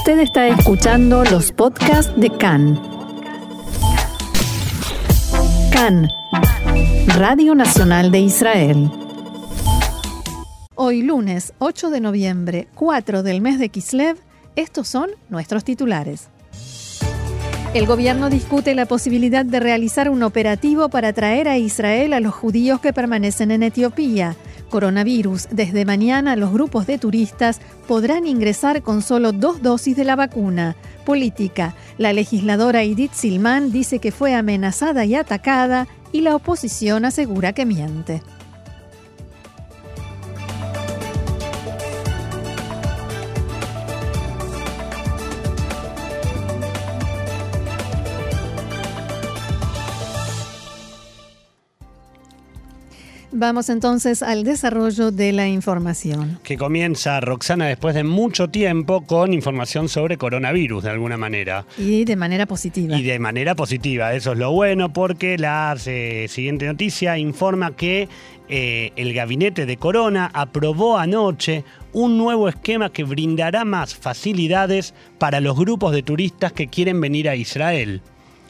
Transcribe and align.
Usted 0.00 0.20
está 0.20 0.48
escuchando 0.48 1.24
los 1.24 1.52
podcasts 1.52 2.10
de 2.16 2.30
CAN. 2.30 2.80
CAN, 5.70 6.08
Radio 7.18 7.54
Nacional 7.54 8.10
de 8.10 8.20
Israel. 8.20 8.90
Hoy 10.74 11.02
lunes 11.02 11.52
8 11.58 11.90
de 11.90 12.00
noviembre, 12.00 12.66
4 12.76 13.22
del 13.22 13.42
mes 13.42 13.58
de 13.58 13.68
Kislev, 13.68 14.16
estos 14.56 14.88
son 14.88 15.10
nuestros 15.28 15.64
titulares. 15.64 16.30
El 17.74 17.84
gobierno 17.84 18.30
discute 18.30 18.74
la 18.74 18.86
posibilidad 18.86 19.44
de 19.44 19.60
realizar 19.60 20.08
un 20.08 20.22
operativo 20.22 20.88
para 20.88 21.12
traer 21.12 21.46
a 21.46 21.58
Israel 21.58 22.14
a 22.14 22.20
los 22.20 22.34
judíos 22.34 22.80
que 22.80 22.94
permanecen 22.94 23.50
en 23.50 23.64
Etiopía. 23.64 24.34
Coronavirus. 24.70 25.48
Desde 25.50 25.84
mañana 25.84 26.36
los 26.36 26.52
grupos 26.52 26.86
de 26.86 26.96
turistas 26.96 27.60
podrán 27.86 28.26
ingresar 28.26 28.82
con 28.82 29.02
solo 29.02 29.32
dos 29.32 29.60
dosis 29.60 29.96
de 29.96 30.04
la 30.04 30.16
vacuna. 30.16 30.76
Política. 31.04 31.74
La 31.98 32.14
legisladora 32.14 32.82
Edith 32.82 33.12
Silman 33.12 33.70
dice 33.70 33.98
que 33.98 34.12
fue 34.12 34.34
amenazada 34.34 35.04
y 35.04 35.14
atacada 35.14 35.86
y 36.12 36.22
la 36.22 36.34
oposición 36.34 37.04
asegura 37.04 37.52
que 37.52 37.66
miente. 37.66 38.22
Vamos 53.40 53.70
entonces 53.70 54.22
al 54.22 54.44
desarrollo 54.44 55.12
de 55.12 55.32
la 55.32 55.48
información. 55.48 56.38
Que 56.42 56.58
comienza 56.58 57.18
Roxana 57.20 57.64
después 57.68 57.94
de 57.94 58.04
mucho 58.04 58.48
tiempo 58.50 59.06
con 59.06 59.32
información 59.32 59.88
sobre 59.88 60.18
coronavirus 60.18 60.84
de 60.84 60.90
alguna 60.90 61.16
manera. 61.16 61.64
Y 61.78 62.04
de 62.04 62.16
manera 62.16 62.44
positiva. 62.44 62.94
Y 62.98 63.02
de 63.02 63.18
manera 63.18 63.54
positiva, 63.54 64.12
eso 64.12 64.32
es 64.32 64.38
lo 64.38 64.52
bueno 64.52 64.92
porque 64.92 65.38
la 65.38 65.74
eh, 65.86 66.26
siguiente 66.28 66.66
noticia 66.66 67.16
informa 67.16 67.74
que 67.74 68.10
eh, 68.50 68.92
el 68.96 69.14
gabinete 69.14 69.64
de 69.64 69.78
Corona 69.78 70.30
aprobó 70.34 70.98
anoche 70.98 71.64
un 71.94 72.18
nuevo 72.18 72.46
esquema 72.46 72.92
que 72.92 73.04
brindará 73.04 73.64
más 73.64 73.94
facilidades 73.94 74.92
para 75.18 75.40
los 75.40 75.56
grupos 75.56 75.92
de 75.92 76.02
turistas 76.02 76.52
que 76.52 76.66
quieren 76.66 77.00
venir 77.00 77.26
a 77.26 77.36
Israel. 77.36 78.02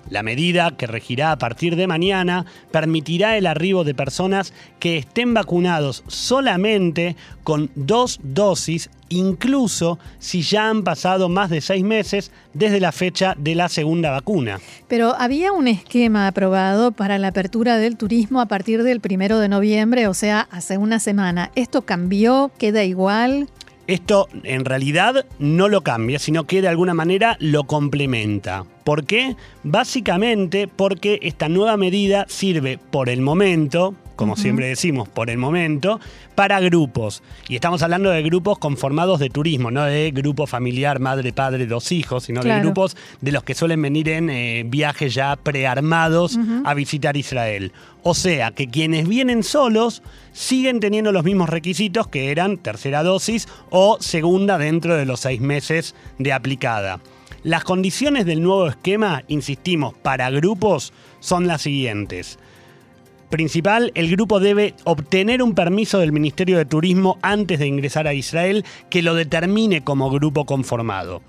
La 0.08 0.22
medida, 0.22 0.76
que 0.76 0.86
regirá 0.86 1.32
a 1.32 1.38
partir 1.38 1.76
de 1.76 1.86
mañana, 1.86 2.46
permitirá 2.70 3.36
el 3.36 3.46
arribo 3.46 3.84
de 3.84 3.94
personas 3.94 4.52
que 4.78 4.98
estén 4.98 5.34
vacunados 5.34 6.02
solamente 6.08 7.16
con 7.44 7.70
dos 7.74 8.18
dosis, 8.22 8.90
incluso 9.08 9.98
si 10.18 10.42
ya 10.42 10.68
han 10.68 10.82
pasado 10.82 11.28
más 11.28 11.50
de 11.50 11.60
seis 11.60 11.84
meses 11.84 12.32
desde 12.54 12.80
la 12.80 12.92
fecha 12.92 13.34
de 13.38 13.54
la 13.54 13.68
segunda 13.68 14.10
vacuna. 14.10 14.58
Pero 14.88 15.14
había 15.16 15.52
un 15.52 15.68
esquema 15.68 16.26
aprobado 16.26 16.92
para 16.92 17.18
la 17.18 17.28
apertura 17.28 17.76
del 17.76 17.96
turismo 17.96 18.40
a 18.40 18.46
partir 18.46 18.82
del 18.82 19.00
primero 19.00 19.38
de 19.38 19.48
noviembre, 19.48 20.08
o 20.08 20.14
sea, 20.14 20.48
hace 20.50 20.78
una 20.78 20.98
semana. 20.98 21.50
¿Esto 21.54 21.82
cambió? 21.82 22.50
¿Queda 22.58 22.82
igual? 22.84 23.48
Esto 23.90 24.28
en 24.44 24.64
realidad 24.64 25.26
no 25.40 25.68
lo 25.68 25.80
cambia, 25.80 26.20
sino 26.20 26.46
que 26.46 26.62
de 26.62 26.68
alguna 26.68 26.94
manera 26.94 27.36
lo 27.40 27.64
complementa. 27.64 28.64
¿Por 28.84 29.04
qué? 29.04 29.34
Básicamente 29.64 30.68
porque 30.68 31.18
esta 31.22 31.48
nueva 31.48 31.76
medida 31.76 32.24
sirve 32.28 32.78
por 32.78 33.08
el 33.08 33.20
momento, 33.20 33.96
como 34.20 34.36
siempre 34.36 34.68
decimos, 34.68 35.08
por 35.08 35.30
el 35.30 35.38
momento, 35.38 35.98
para 36.34 36.60
grupos. 36.60 37.22
Y 37.48 37.54
estamos 37.54 37.82
hablando 37.82 38.10
de 38.10 38.22
grupos 38.22 38.58
conformados 38.58 39.18
de 39.18 39.30
turismo, 39.30 39.70
no 39.70 39.82
de 39.84 40.10
grupo 40.10 40.46
familiar, 40.46 41.00
madre, 41.00 41.32
padre, 41.32 41.66
dos 41.66 41.90
hijos, 41.90 42.24
sino 42.24 42.42
de 42.42 42.60
grupos 42.60 42.98
de 43.22 43.32
los 43.32 43.44
que 43.44 43.54
suelen 43.54 43.80
venir 43.80 44.10
en 44.10 44.28
eh, 44.28 44.62
viajes 44.66 45.14
ya 45.14 45.36
prearmados 45.36 46.38
a 46.66 46.74
visitar 46.74 47.16
Israel. 47.16 47.72
O 48.02 48.12
sea, 48.12 48.50
que 48.50 48.68
quienes 48.68 49.08
vienen 49.08 49.42
solos 49.42 50.02
siguen 50.32 50.80
teniendo 50.80 51.12
los 51.12 51.24
mismos 51.24 51.48
requisitos 51.48 52.06
que 52.06 52.30
eran 52.30 52.58
tercera 52.58 53.02
dosis 53.02 53.48
o 53.70 53.96
segunda 54.00 54.58
dentro 54.58 54.96
de 54.96 55.06
los 55.06 55.20
seis 55.20 55.40
meses 55.40 55.94
de 56.18 56.34
aplicada. 56.34 57.00
Las 57.42 57.64
condiciones 57.64 58.26
del 58.26 58.42
nuevo 58.42 58.66
esquema, 58.66 59.22
insistimos, 59.28 59.94
para 59.94 60.28
grupos 60.28 60.92
son 61.20 61.46
las 61.46 61.62
siguientes 61.62 62.38
principal, 63.30 63.92
el 63.94 64.10
grupo 64.10 64.40
debe 64.40 64.74
obtener 64.84 65.42
un 65.42 65.54
permiso 65.54 65.98
del 66.00 66.12
Ministerio 66.12 66.58
de 66.58 66.66
Turismo 66.66 67.18
antes 67.22 67.58
de 67.58 67.66
ingresar 67.66 68.06
a 68.06 68.14
Israel 68.14 68.64
que 68.90 69.02
lo 69.02 69.14
determine 69.14 69.82
como 69.82 70.10
grupo 70.10 70.44
conformado. 70.44 71.22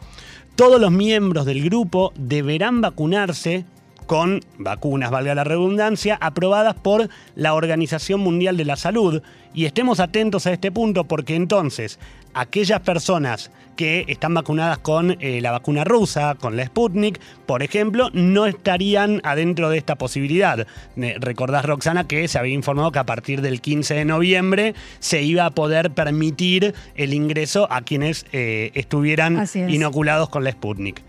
Todos 0.55 0.81
los 0.81 0.91
miembros 0.91 1.45
del 1.45 1.63
grupo 1.63 2.11
deberán 2.15 2.81
vacunarse 2.81 3.65
con 4.05 4.41
vacunas, 4.57 5.09
valga 5.09 5.35
la 5.35 5.45
redundancia, 5.45 6.17
aprobadas 6.19 6.75
por 6.75 7.07
la 7.35 7.53
Organización 7.53 8.19
Mundial 8.19 8.57
de 8.57 8.65
la 8.65 8.75
Salud. 8.75 9.21
Y 9.53 9.63
estemos 9.63 10.01
atentos 10.01 10.45
a 10.45 10.51
este 10.51 10.69
punto 10.71 11.05
porque 11.05 11.35
entonces 11.35 11.97
aquellas 12.33 12.79
personas 12.81 13.51
que 13.75 14.05
están 14.07 14.33
vacunadas 14.33 14.77
con 14.77 15.17
eh, 15.19 15.41
la 15.41 15.51
vacuna 15.51 15.83
rusa, 15.83 16.35
con 16.35 16.55
la 16.55 16.65
Sputnik, 16.65 17.19
por 17.45 17.63
ejemplo, 17.63 18.09
no 18.13 18.45
estarían 18.45 19.21
adentro 19.23 19.69
de 19.69 19.77
esta 19.77 19.95
posibilidad. 19.95 20.67
recordás, 20.95 21.65
Roxana, 21.65 22.07
que 22.07 22.27
se 22.27 22.37
había 22.37 22.53
informado 22.53 22.91
que 22.91 22.99
a 22.99 23.05
partir 23.05 23.41
del 23.41 23.61
15 23.61 23.95
de 23.95 24.05
noviembre 24.05 24.75
se 24.99 25.23
iba 25.23 25.45
a 25.45 25.51
poder 25.51 25.91
permitir 25.91 26.75
el 26.95 27.13
ingreso 27.13 27.67
a 27.71 27.81
quienes 27.81 28.25
eh, 28.33 28.71
estuvieran 28.75 29.47
inoculados 29.67 30.29
con 30.29 30.43
la 30.43 30.51
Sputnik. 30.51 31.01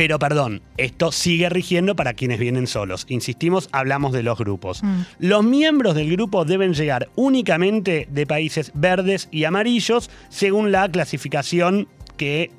Pero 0.00 0.18
perdón, 0.18 0.62
esto 0.78 1.12
sigue 1.12 1.50
rigiendo 1.50 1.94
para 1.94 2.14
quienes 2.14 2.38
vienen 2.38 2.66
solos. 2.66 3.04
Insistimos, 3.10 3.68
hablamos 3.70 4.12
de 4.14 4.22
los 4.22 4.38
grupos. 4.38 4.82
Mm. 4.82 5.00
Los 5.18 5.44
miembros 5.44 5.94
del 5.94 6.10
grupo 6.10 6.46
deben 6.46 6.72
llegar 6.72 7.10
únicamente 7.16 8.08
de 8.10 8.26
países 8.26 8.72
verdes 8.72 9.28
y 9.30 9.44
amarillos 9.44 10.08
según 10.30 10.72
la 10.72 10.88
clasificación 10.88 11.86
que 12.16 12.50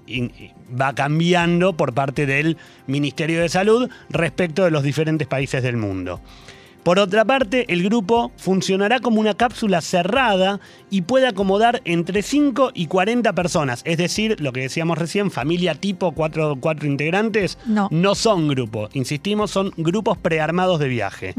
va 0.80 0.94
cambiando 0.94 1.76
por 1.76 1.96
parte 1.96 2.28
del 2.28 2.58
Ministerio 2.86 3.42
de 3.42 3.50
Salud 3.50 3.90
respecto 4.12 4.64
de 4.64 4.70
los 4.70 4.84
diferentes 4.84 5.28
países 5.28 5.64
del 5.64 5.78
mundo. 5.78 6.22
Por 6.84 6.98
otra 6.98 7.26
parte, 7.26 7.72
el 7.72 7.84
grupo 7.84 8.32
funcionará 8.38 9.00
como 9.00 9.20
una 9.20 9.36
cápsula 9.36 9.82
cerrada 9.82 10.60
y 10.90 11.04
puede 11.04 11.28
acomodar 11.28 11.82
entre 11.86 12.24
5 12.24 12.72
y 12.74 12.88
40 12.88 13.34
personas. 13.34 13.82
Es 13.86 13.98
decir, 13.98 14.42
lo 14.42 14.52
que 14.52 14.62
decíamos 14.62 14.98
recién, 14.98 15.30
familia 15.30 15.76
tipo, 15.76 16.12
cuatro, 16.14 16.58
cuatro 16.60 16.88
integrantes, 16.88 17.60
no. 17.68 17.88
no 17.92 18.16
son 18.16 18.48
grupos. 18.48 18.90
Insistimos, 18.96 19.52
son 19.52 19.72
grupos 19.78 20.18
prearmados 20.18 20.80
de 20.80 20.88
viaje. 20.88 21.36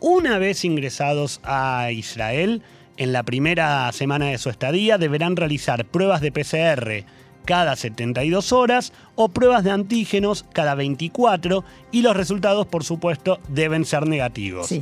Una 0.00 0.36
vez 0.36 0.66
ingresados 0.66 1.40
a 1.44 1.90
Israel, 1.90 2.60
en 2.98 3.12
la 3.12 3.22
primera 3.22 3.90
semana 3.92 4.26
de 4.26 4.38
su 4.38 4.50
estadía, 4.50 4.98
deberán 4.98 5.36
realizar 5.36 5.86
pruebas 5.86 6.20
de 6.20 6.30
PCR 6.30 7.04
cada 7.44 7.76
72 7.76 8.52
horas 8.52 8.92
o 9.14 9.28
pruebas 9.28 9.64
de 9.64 9.70
antígenos 9.70 10.44
cada 10.52 10.74
24 10.74 11.64
y 11.92 12.02
los 12.02 12.16
resultados, 12.16 12.66
por 12.66 12.84
supuesto, 12.84 13.38
deben 13.48 13.84
ser 13.84 14.06
negativos. 14.06 14.74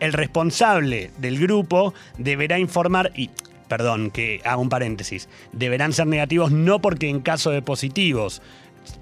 El 0.00 0.12
responsable 0.12 1.10
del 1.18 1.38
grupo 1.38 1.94
deberá 2.18 2.58
informar 2.58 3.12
y 3.14 3.30
perdón, 3.68 4.10
que 4.10 4.40
hago 4.44 4.62
un 4.62 4.68
paréntesis, 4.68 5.28
deberán 5.52 5.92
ser 5.92 6.06
negativos 6.06 6.52
no 6.52 6.80
porque 6.80 7.08
en 7.08 7.20
caso 7.20 7.50
de 7.50 7.62
positivos 7.62 8.42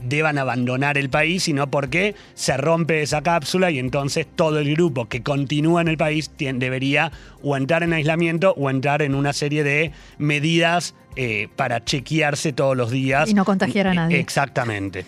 deban 0.02 0.38
abandonar 0.38 0.98
el 0.98 1.10
país, 1.10 1.44
sino 1.44 1.70
porque 1.70 2.14
se 2.34 2.56
rompe 2.56 3.02
esa 3.02 3.22
cápsula 3.22 3.70
y 3.70 3.78
entonces 3.78 4.26
todo 4.34 4.58
el 4.58 4.72
grupo 4.74 5.08
que 5.08 5.22
continúa 5.22 5.80
en 5.80 5.88
el 5.88 5.96
país 5.96 6.30
debería 6.38 7.12
o 7.42 7.56
entrar 7.56 7.82
en 7.82 7.92
aislamiento 7.92 8.54
o 8.56 8.70
entrar 8.70 9.02
en 9.02 9.14
una 9.14 9.32
serie 9.32 9.64
de 9.64 9.92
medidas 10.18 10.94
eh, 11.16 11.48
para 11.56 11.84
chequearse 11.84 12.52
todos 12.52 12.76
los 12.76 12.90
días. 12.90 13.28
Y 13.28 13.34
no 13.34 13.44
contagiar 13.44 13.88
a 13.88 13.94
nadie. 13.94 14.18
Exactamente. 14.18 15.04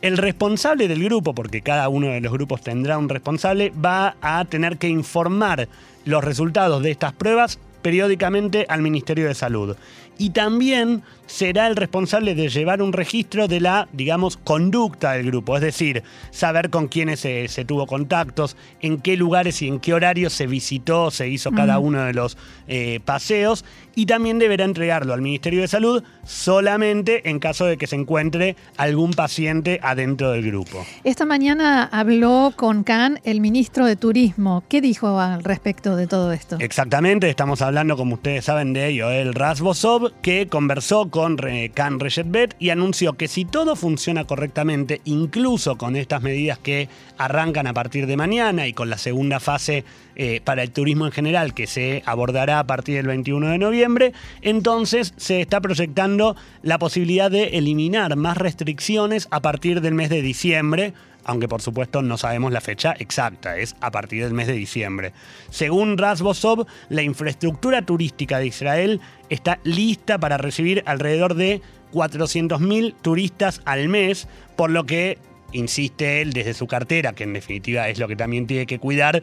El 0.00 0.16
responsable 0.16 0.86
del 0.86 1.02
grupo, 1.02 1.34
porque 1.34 1.60
cada 1.60 1.88
uno 1.88 2.08
de 2.08 2.20
los 2.20 2.32
grupos 2.32 2.62
tendrá 2.62 2.98
un 2.98 3.08
responsable, 3.08 3.70
va 3.70 4.16
a 4.20 4.44
tener 4.44 4.78
que 4.78 4.88
informar 4.88 5.68
los 6.04 6.22
resultados 6.22 6.82
de 6.82 6.92
estas 6.92 7.12
pruebas 7.12 7.58
periódicamente 7.82 8.66
al 8.68 8.82
Ministerio 8.82 9.26
de 9.26 9.34
Salud. 9.34 9.76
Y 10.18 10.30
también 10.30 11.02
será 11.28 11.68
el 11.68 11.76
responsable 11.76 12.34
de 12.34 12.48
llevar 12.48 12.82
un 12.82 12.92
registro 12.92 13.46
de 13.48 13.60
la, 13.60 13.88
digamos, 13.92 14.36
conducta 14.36 15.12
del 15.12 15.26
grupo, 15.26 15.56
es 15.56 15.62
decir, 15.62 16.02
saber 16.30 16.70
con 16.70 16.88
quiénes 16.88 17.20
se, 17.20 17.64
tuvo 17.66 17.86
contactos, 17.86 18.56
en 18.80 19.00
qué 19.00 19.16
lugares 19.16 19.62
y 19.62 19.68
en 19.68 19.78
qué 19.78 19.94
horarios 19.94 20.32
se 20.32 20.46
visitó, 20.46 21.10
se 21.10 21.28
hizo 21.28 21.52
cada 21.52 21.78
uno 21.78 22.02
de 22.04 22.14
los 22.14 22.36
eh, 22.66 23.00
paseos, 23.04 23.64
y 23.94 24.06
también 24.06 24.38
deberá 24.38 24.64
entregarlo 24.64 25.12
al 25.12 25.22
Ministerio 25.22 25.60
de 25.60 25.68
Salud 25.68 26.04
solamente 26.24 27.28
en 27.28 27.40
caso 27.40 27.66
de 27.66 27.76
que 27.76 27.86
se 27.86 27.96
encuentre 27.96 28.54
algún 28.76 29.10
paciente 29.10 29.80
adentro 29.82 30.30
del 30.30 30.46
grupo. 30.46 30.86
Esta 31.02 31.24
mañana 31.24 31.84
habló 31.84 32.52
con 32.54 32.84
Khan 32.84 33.20
el 33.24 33.40
ministro 33.40 33.86
de 33.86 33.96
Turismo. 33.96 34.62
¿Qué 34.68 34.80
dijo 34.80 35.18
al 35.18 35.42
respecto 35.42 35.96
de 35.96 36.06
todo 36.06 36.32
esto? 36.32 36.56
Exactamente, 36.60 37.28
estamos 37.28 37.60
hablando, 37.60 37.96
como 37.96 38.14
ustedes 38.14 38.44
saben, 38.44 38.72
de 38.72 38.94
Yoel 38.94 39.34
Rasbosov, 39.34 40.07
Que 40.22 40.46
conversó 40.48 41.10
con 41.10 41.36
Khan 41.36 42.00
Rejetbet 42.00 42.56
y 42.58 42.70
anunció 42.70 43.14
que 43.14 43.28
si 43.28 43.44
todo 43.44 43.76
funciona 43.76 44.24
correctamente, 44.24 45.00
incluso 45.04 45.76
con 45.76 45.96
estas 45.96 46.22
medidas 46.22 46.58
que 46.58 46.88
arrancan 47.16 47.66
a 47.66 47.74
partir 47.74 48.06
de 48.06 48.16
mañana 48.16 48.66
y 48.66 48.72
con 48.72 48.90
la 48.90 48.98
segunda 48.98 49.40
fase 49.40 49.84
eh, 50.16 50.40
para 50.44 50.62
el 50.62 50.70
turismo 50.70 51.06
en 51.06 51.12
general 51.12 51.54
que 51.54 51.66
se 51.66 52.02
abordará 52.06 52.58
a 52.58 52.66
partir 52.66 52.96
del 52.96 53.06
21 53.06 53.48
de 53.48 53.58
noviembre, 53.58 54.12
entonces 54.42 55.14
se 55.16 55.40
está 55.40 55.60
proyectando 55.60 56.36
la 56.62 56.78
posibilidad 56.78 57.30
de 57.30 57.58
eliminar 57.58 58.16
más 58.16 58.36
restricciones 58.36 59.28
a 59.30 59.40
partir 59.40 59.80
del 59.80 59.94
mes 59.94 60.10
de 60.10 60.22
diciembre 60.22 60.94
aunque 61.28 61.46
por 61.46 61.60
supuesto 61.60 62.00
no 62.00 62.16
sabemos 62.16 62.52
la 62.52 62.62
fecha 62.62 62.96
exacta, 62.98 63.58
es 63.58 63.76
a 63.82 63.90
partir 63.90 64.24
del 64.24 64.32
mes 64.32 64.46
de 64.46 64.54
diciembre. 64.54 65.12
Según 65.50 65.98
Rasbosov, 65.98 66.66
la 66.88 67.02
infraestructura 67.02 67.82
turística 67.82 68.38
de 68.38 68.46
Israel 68.46 69.02
está 69.28 69.60
lista 69.62 70.16
para 70.18 70.38
recibir 70.38 70.82
alrededor 70.86 71.34
de 71.34 71.60
400.000 71.92 72.94
turistas 73.02 73.60
al 73.66 73.90
mes, 73.90 74.26
por 74.56 74.70
lo 74.70 74.84
que 74.84 75.18
insiste 75.52 76.22
él 76.22 76.32
desde 76.32 76.54
su 76.54 76.66
cartera, 76.66 77.12
que 77.12 77.24
en 77.24 77.34
definitiva 77.34 77.90
es 77.90 77.98
lo 77.98 78.08
que 78.08 78.16
también 78.16 78.46
tiene 78.46 78.64
que 78.64 78.78
cuidar, 78.78 79.22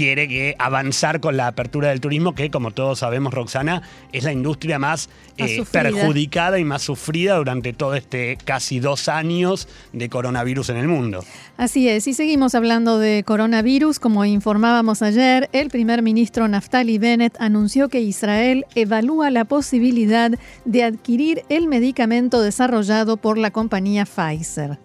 quiere 0.00 0.28
que 0.28 0.56
avanzar 0.58 1.20
con 1.20 1.36
la 1.36 1.46
apertura 1.46 1.90
del 1.90 2.00
turismo, 2.00 2.34
que 2.34 2.50
como 2.50 2.70
todos 2.70 3.00
sabemos, 3.00 3.34
Roxana, 3.34 3.82
es 4.12 4.24
la 4.24 4.32
industria 4.32 4.78
más, 4.78 5.10
eh, 5.36 5.62
perjudicada 5.70 6.58
y 6.58 6.64
más 6.64 6.80
sufrida 6.80 7.36
durante 7.36 7.74
todo 7.74 7.94
este 7.94 8.38
casi 8.42 8.80
dos 8.80 9.10
años 9.10 9.68
de 9.92 10.08
coronavirus 10.08 10.70
en 10.70 10.78
el 10.78 10.88
mundo. 10.88 11.22
Así 11.58 11.86
es, 11.86 12.06
y 12.06 12.14
seguimos 12.14 12.54
hablando 12.54 12.98
de 12.98 13.24
coronavirus. 13.26 13.98
Como 13.98 14.24
informábamos 14.24 15.02
ayer, 15.02 15.50
el 15.52 15.68
primer 15.68 16.00
ministro 16.00 16.48
Naftali 16.48 16.96
Bennett 16.96 17.36
anunció 17.38 17.90
que 17.90 18.00
Israel 18.00 18.64
evalúa 18.74 19.28
la 19.28 19.44
posibilidad 19.44 20.30
de 20.64 20.82
adquirir 20.82 21.42
el 21.50 21.66
medicamento 21.66 22.40
desarrollado 22.40 23.18
por 23.18 23.36
la 23.36 23.50
compañía 23.50 24.06
Pfizer. 24.06 24.78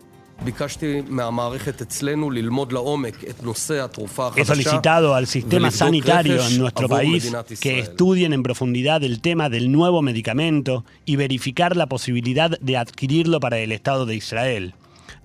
He 4.35 4.45
solicitado 4.45 5.15
al 5.15 5.27
sistema 5.27 5.71
sanitario 5.71 6.45
en 6.45 6.57
nuestro 6.59 6.89
país 6.89 7.31
que 7.59 7.79
estudien 7.79 8.33
en 8.33 8.43
profundidad 8.43 9.03
el 9.03 9.21
tema 9.21 9.49
del 9.49 9.71
nuevo 9.71 10.01
medicamento 10.01 10.85
y 11.05 11.15
verificar 11.15 11.75
la 11.75 11.87
posibilidad 11.87 12.59
de 12.59 12.77
adquirirlo 12.77 13.39
para 13.39 13.57
el 13.59 13.71
Estado 13.71 14.05
de 14.05 14.15
Israel. 14.15 14.73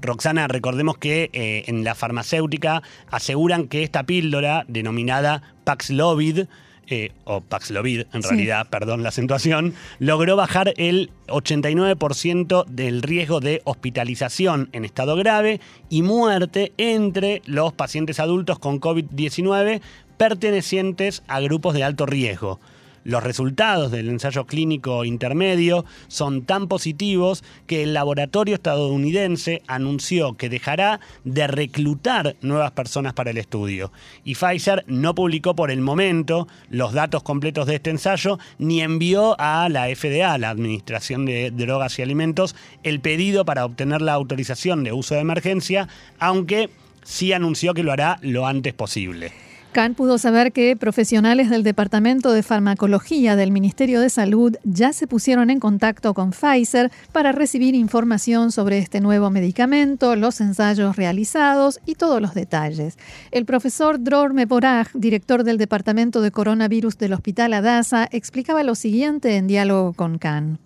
Roxana, 0.01 0.49
recordemos 0.49 0.97
que 0.97 1.31
eh, 1.33 1.65
en 1.67 1.85
la 1.85 1.95
farmacéutica 1.95 2.83
aseguran 3.11 3.69
que 3.69 3.83
esta 3.83 4.05
píldora, 4.05 4.65
denominada 4.69 5.43
Paxlovid, 5.65 6.47
eh, 6.91 7.13
o 7.25 7.41
Paxlovid 7.41 8.03
en 8.13 8.23
realidad, 8.23 8.69
perdón 8.69 9.03
la 9.03 9.11
acentuación, 9.11 9.75
logró 9.99 10.37
bajar 10.37 10.75
el 10.77 11.11
89% 11.29 12.65
del 12.67 13.03
riesgo 13.03 13.41
de 13.41 13.63
hospitalización 13.65 14.69
en 14.73 14.85
estado 14.85 15.17
grave 15.17 15.61
y 15.89 16.03
muerte 16.03 16.73
entre 16.77 17.43
los 17.47 17.73
pacientes 17.73 18.21
adultos 18.21 18.59
con 18.59 18.81
COVID-19 18.81 19.81
pertenecientes 20.17 21.23
a 21.29 21.41
grupos 21.41 21.75
de 21.75 21.85
alto 21.85 22.07
riesgo. 22.07 22.61
Los 23.05 23.23
resultados 23.23 23.91
del 23.91 24.11
ensayo 24.11 24.44
clínico 24.44 25.06
intermedio 25.06 25.87
son 26.08 26.43
tan 26.43 26.69
positivos 26.69 27.43
que 27.67 27.82
el 27.82 27.94
laboratorio 27.94 28.55
estadounidense 28.55 29.62
anunció 29.67 30.37
que 30.37 30.50
dejará 30.50 31.00
de 31.25 31.47
reclutar 31.47 32.37
nuevas 32.43 32.73
personas 32.73 33.14
para 33.14 33.31
el 33.31 33.38
estudio. 33.38 33.91
Y 34.23 34.35
Pfizer 34.35 34.85
no 34.87 35.14
publicó 35.14 35.55
por 35.55 35.70
el 35.70 35.81
momento 35.81 36.47
los 36.69 36.93
datos 36.93 37.23
completos 37.23 37.67
de 37.67 37.76
este 37.76 37.91
ensayo 37.91 38.38
ni 38.58 38.82
envió 38.82 39.35
a 39.38 39.69
la 39.70 39.87
FDA, 39.87 40.37
la 40.37 40.50
Administración 40.50 41.25
de 41.25 41.50
Drogas 41.50 41.99
y 41.99 42.02
Alimentos, 42.02 42.55
el 42.82 43.00
pedido 43.00 43.47
para 43.47 43.64
obtener 43.64 44.02
la 44.02 44.12
autorización 44.12 44.85
de 44.85 44.93
uso 44.93 45.14
de 45.14 45.20
emergencia, 45.20 45.88
aunque 46.19 46.69
sí 47.02 47.32
anunció 47.32 47.73
que 47.73 47.82
lo 47.82 47.93
hará 47.93 48.19
lo 48.20 48.47
antes 48.47 48.75
posible. 48.75 49.50
Khan 49.73 49.95
pudo 49.95 50.19
saber 50.19 50.51
que 50.53 50.77
profesionales 50.77 51.49
del 51.49 51.63
Departamento 51.63 52.33
de 52.33 52.43
Farmacología 52.43 53.37
del 53.37 53.53
Ministerio 53.53 54.01
de 54.01 54.11
Salud 54.11 54.57
ya 54.65 54.93
se 54.93 55.07
pusieron 55.07 55.49
en 55.49 55.61
contacto 55.61 56.13
con 56.13 56.33
Pfizer 56.33 56.91
para 57.13 57.31
recibir 57.31 57.77
información 57.77 58.51
sobre 58.51 58.79
este 58.79 59.01
nuevo 59.01 59.31
medicamento, 59.31 60.17
los 60.17 60.41
ensayos 60.41 60.97
realizados 60.97 61.79
y 61.87 61.95
todos 61.95 62.21
los 62.21 62.35
detalles. 62.35 62.99
El 63.31 63.45
profesor 63.45 64.03
Dror 64.03 64.35
Meborach, 64.35 64.89
director 64.93 65.45
del 65.45 65.57
Departamento 65.57 66.21
de 66.21 66.33
Coronavirus 66.33 66.99
del 66.99 67.13
Hospital 67.13 67.53
Adasa, 67.53 68.09
explicaba 68.11 68.65
lo 68.65 68.75
siguiente 68.75 69.37
en 69.37 69.47
diálogo 69.47 69.93
con 69.93 70.19
Khan. 70.19 70.59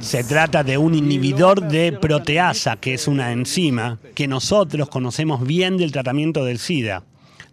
Se 0.00 0.24
trata 0.24 0.64
de 0.64 0.78
un 0.78 0.94
inhibidor 0.94 1.60
de 1.68 1.92
proteasa, 1.92 2.76
que 2.76 2.94
es 2.94 3.06
una 3.08 3.32
enzima 3.32 3.98
que 4.14 4.26
nosotros 4.26 4.88
conocemos 4.88 5.46
bien 5.46 5.76
del 5.76 5.92
tratamiento 5.92 6.44
del 6.44 6.58
SIDA. 6.58 7.04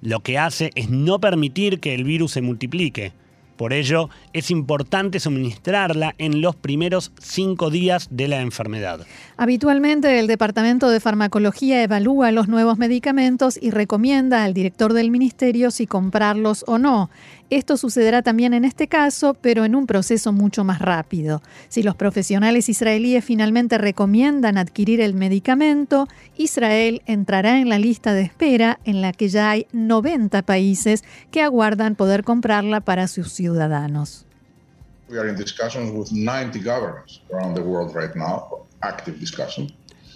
Lo 0.02 0.20
que 0.22 0.38
hace 0.38 0.72
es 0.76 0.90
no 0.90 1.20
permitir 1.20 1.80
que 1.80 1.94
el 1.94 2.04
virus 2.04 2.32
se 2.32 2.42
multiplique. 2.42 3.14
Por 3.58 3.74
ello, 3.74 4.10
es 4.34 4.52
importante 4.52 5.20
suministrarla 5.20 6.14
en 6.20 6.42
los 6.42 6.56
primeros 6.56 7.12
cinco 7.20 7.72
días 7.72 8.08
de 8.12 8.28
la 8.28 8.42
enfermedad. 8.42 9.00
Habitualmente, 9.36 10.20
el 10.20 10.28
Departamento 10.28 10.92
de 10.92 11.00
Farmacología 11.00 11.82
evalúa 11.82 12.32
los 12.32 12.48
nuevos 12.48 12.78
medicamentos 12.78 13.58
y 13.60 13.72
recomienda 13.72 14.44
al 14.44 14.54
director 14.54 14.94
del 14.94 15.10
ministerio 15.10 15.72
si 15.72 15.88
comprarlos 15.88 16.66
o 16.68 16.78
no. 16.78 17.10
Esto 17.50 17.78
sucederá 17.78 18.22
también 18.22 18.54
en 18.54 18.66
este 18.66 18.90
caso, 18.90 19.34
pero 19.34 19.64
en 19.64 19.74
un 19.74 19.88
proceso 19.88 20.34
mucho 20.34 20.66
más 20.66 20.80
rápido. 20.80 21.42
Si 21.70 21.82
los 21.82 21.96
profesionales 21.96 22.68
israelíes 22.68 23.24
finalmente 23.24 23.78
recomiendan 23.78 24.58
adquirir 24.58 25.00
el 25.00 25.14
medicamento, 25.14 26.10
Israel 26.36 27.02
entrará 27.06 27.60
en 27.60 27.70
la 27.70 27.80
lista 27.80 28.14
de 28.14 28.24
espera 28.24 28.80
en 28.84 29.02
la 29.02 29.14
que 29.14 29.30
ya 29.30 29.50
hay 29.50 29.66
90 29.72 30.42
países 30.42 31.06
que 31.32 31.42
aguardan 31.42 31.96
poder 31.96 32.26
comprarla 32.26 32.82
para 32.82 33.08
sus 33.08 33.32
ciudadanos. 33.32 34.26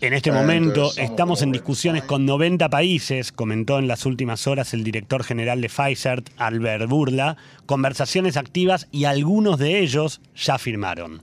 En 0.02 0.16
este 0.16 0.32
momento 0.32 0.90
estamos 0.98 1.44
en 1.44 1.52
discusiones 1.52 2.04
con 2.04 2.26
90 2.26 2.70
países, 2.70 3.32
comentó 3.32 3.78
en 3.78 3.88
las 3.88 4.08
últimas 4.08 4.48
horas 4.48 4.74
el 4.74 4.84
director 4.84 5.24
general 5.24 5.62
de 5.62 5.70
Pfizer, 5.70 6.24
Albert 6.38 6.90
Burla, 6.90 7.38
conversaciones 7.68 8.36
activas 8.36 8.88
y 8.92 9.04
algunos 9.04 9.60
de 9.60 9.78
ellos 9.78 10.20
ya 10.36 10.58
firmaron. 10.58 11.22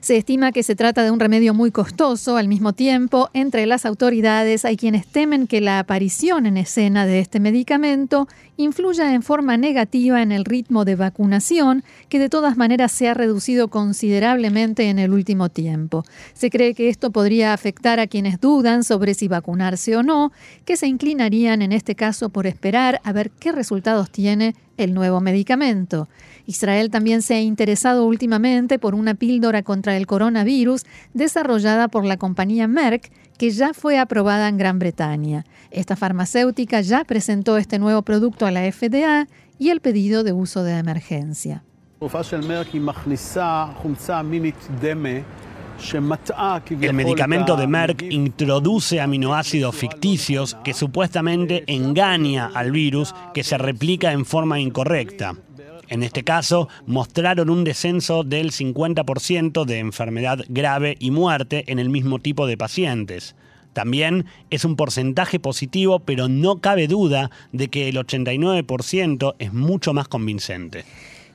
Se 0.00 0.16
estima 0.16 0.52
que 0.52 0.62
se 0.62 0.76
trata 0.76 1.02
de 1.02 1.10
un 1.10 1.20
remedio 1.20 1.54
muy 1.54 1.70
costoso. 1.70 2.36
Al 2.36 2.48
mismo 2.48 2.72
tiempo, 2.72 3.30
entre 3.34 3.66
las 3.66 3.86
autoridades 3.86 4.64
hay 4.64 4.76
quienes 4.76 5.06
temen 5.06 5.46
que 5.46 5.60
la 5.60 5.78
aparición 5.78 6.46
en 6.46 6.56
escena 6.56 7.06
de 7.06 7.20
este 7.20 7.40
medicamento 7.40 8.28
influya 8.56 9.14
en 9.14 9.22
forma 9.22 9.56
negativa 9.56 10.22
en 10.22 10.32
el 10.32 10.44
ritmo 10.44 10.84
de 10.84 10.96
vacunación, 10.96 11.82
que 12.08 12.18
de 12.18 12.28
todas 12.28 12.56
maneras 12.56 12.92
se 12.92 13.08
ha 13.08 13.14
reducido 13.14 13.68
considerablemente 13.68 14.88
en 14.90 14.98
el 14.98 15.12
último 15.12 15.48
tiempo. 15.48 16.04
Se 16.34 16.50
cree 16.50 16.74
que 16.74 16.88
esto 16.88 17.10
podría 17.10 17.52
afectar 17.52 18.00
a 18.00 18.06
quienes 18.06 18.40
dudan 18.40 18.84
sobre 18.84 19.14
si 19.14 19.28
vacunarse 19.28 19.96
o 19.96 20.02
no, 20.02 20.32
que 20.64 20.76
se 20.76 20.86
inclinarían 20.86 21.62
en 21.62 21.72
este 21.72 21.94
caso 21.94 22.28
por 22.28 22.46
esperar 22.46 23.00
a 23.04 23.12
ver 23.12 23.30
qué 23.30 23.52
resultados 23.52 24.10
tiene 24.10 24.54
el 24.76 24.94
nuevo 24.94 25.20
medicamento. 25.20 26.08
Israel 26.46 26.90
también 26.90 27.22
se 27.22 27.34
ha 27.34 27.40
interesado 27.40 28.06
últimamente 28.06 28.78
por 28.78 28.94
una 28.94 29.14
píldora 29.14 29.62
contra 29.70 29.96
el 29.96 30.08
coronavirus 30.08 30.84
desarrollada 31.14 31.86
por 31.86 32.04
la 32.04 32.16
compañía 32.16 32.66
Merck, 32.66 33.12
que 33.38 33.52
ya 33.52 33.72
fue 33.72 34.00
aprobada 34.00 34.48
en 34.48 34.56
Gran 34.56 34.80
Bretaña. 34.80 35.44
Esta 35.70 35.94
farmacéutica 35.94 36.80
ya 36.80 37.04
presentó 37.04 37.56
este 37.56 37.78
nuevo 37.78 38.02
producto 38.02 38.46
a 38.46 38.50
la 38.50 38.62
FDA 38.72 39.28
y 39.60 39.68
el 39.68 39.80
pedido 39.80 40.24
de 40.24 40.32
uso 40.32 40.64
de 40.64 40.76
emergencia. 40.76 41.62
El 46.80 46.94
medicamento 46.94 47.56
de 47.56 47.66
Merck 47.68 48.02
introduce 48.02 49.00
aminoácidos 49.00 49.76
ficticios 49.76 50.56
que 50.64 50.74
supuestamente 50.74 51.62
engaña 51.68 52.50
al 52.52 52.72
virus 52.72 53.14
que 53.32 53.44
se 53.44 53.56
replica 53.56 54.10
en 54.10 54.24
forma 54.24 54.58
incorrecta. 54.58 55.36
En 55.90 56.04
este 56.04 56.22
caso, 56.22 56.68
mostraron 56.86 57.50
un 57.50 57.64
descenso 57.64 58.22
del 58.22 58.52
50% 58.52 59.64
de 59.64 59.80
enfermedad 59.80 60.38
grave 60.48 60.96
y 61.00 61.10
muerte 61.10 61.64
en 61.66 61.80
el 61.80 61.90
mismo 61.90 62.20
tipo 62.20 62.46
de 62.46 62.56
pacientes. 62.56 63.34
También 63.72 64.24
es 64.50 64.64
un 64.64 64.76
porcentaje 64.76 65.40
positivo, 65.40 65.98
pero 65.98 66.28
no 66.28 66.60
cabe 66.60 66.86
duda 66.86 67.32
de 67.52 67.68
que 67.68 67.88
el 67.88 67.96
89% 67.96 69.34
es 69.40 69.52
mucho 69.52 69.92
más 69.92 70.06
convincente. 70.06 70.84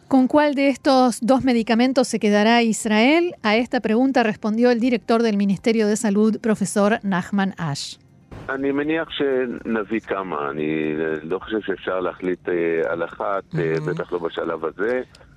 ¿Con 0.07 0.27
cuál 0.27 0.55
de 0.55 0.69
estos 0.69 1.17
dos 1.21 1.43
medicamentos 1.43 2.07
se 2.07 2.19
quedará 2.19 2.63
Israel? 2.63 3.35
A 3.43 3.57
esta 3.57 3.81
pregunta 3.81 4.23
respondió 4.23 4.71
el 4.71 4.79
director 4.79 5.21
del 5.21 5.35
Ministerio 5.35 5.87
de 5.87 5.97
Salud, 5.97 6.39
profesor 6.39 6.99
Nachman 7.03 7.55
Ash. 7.57 7.95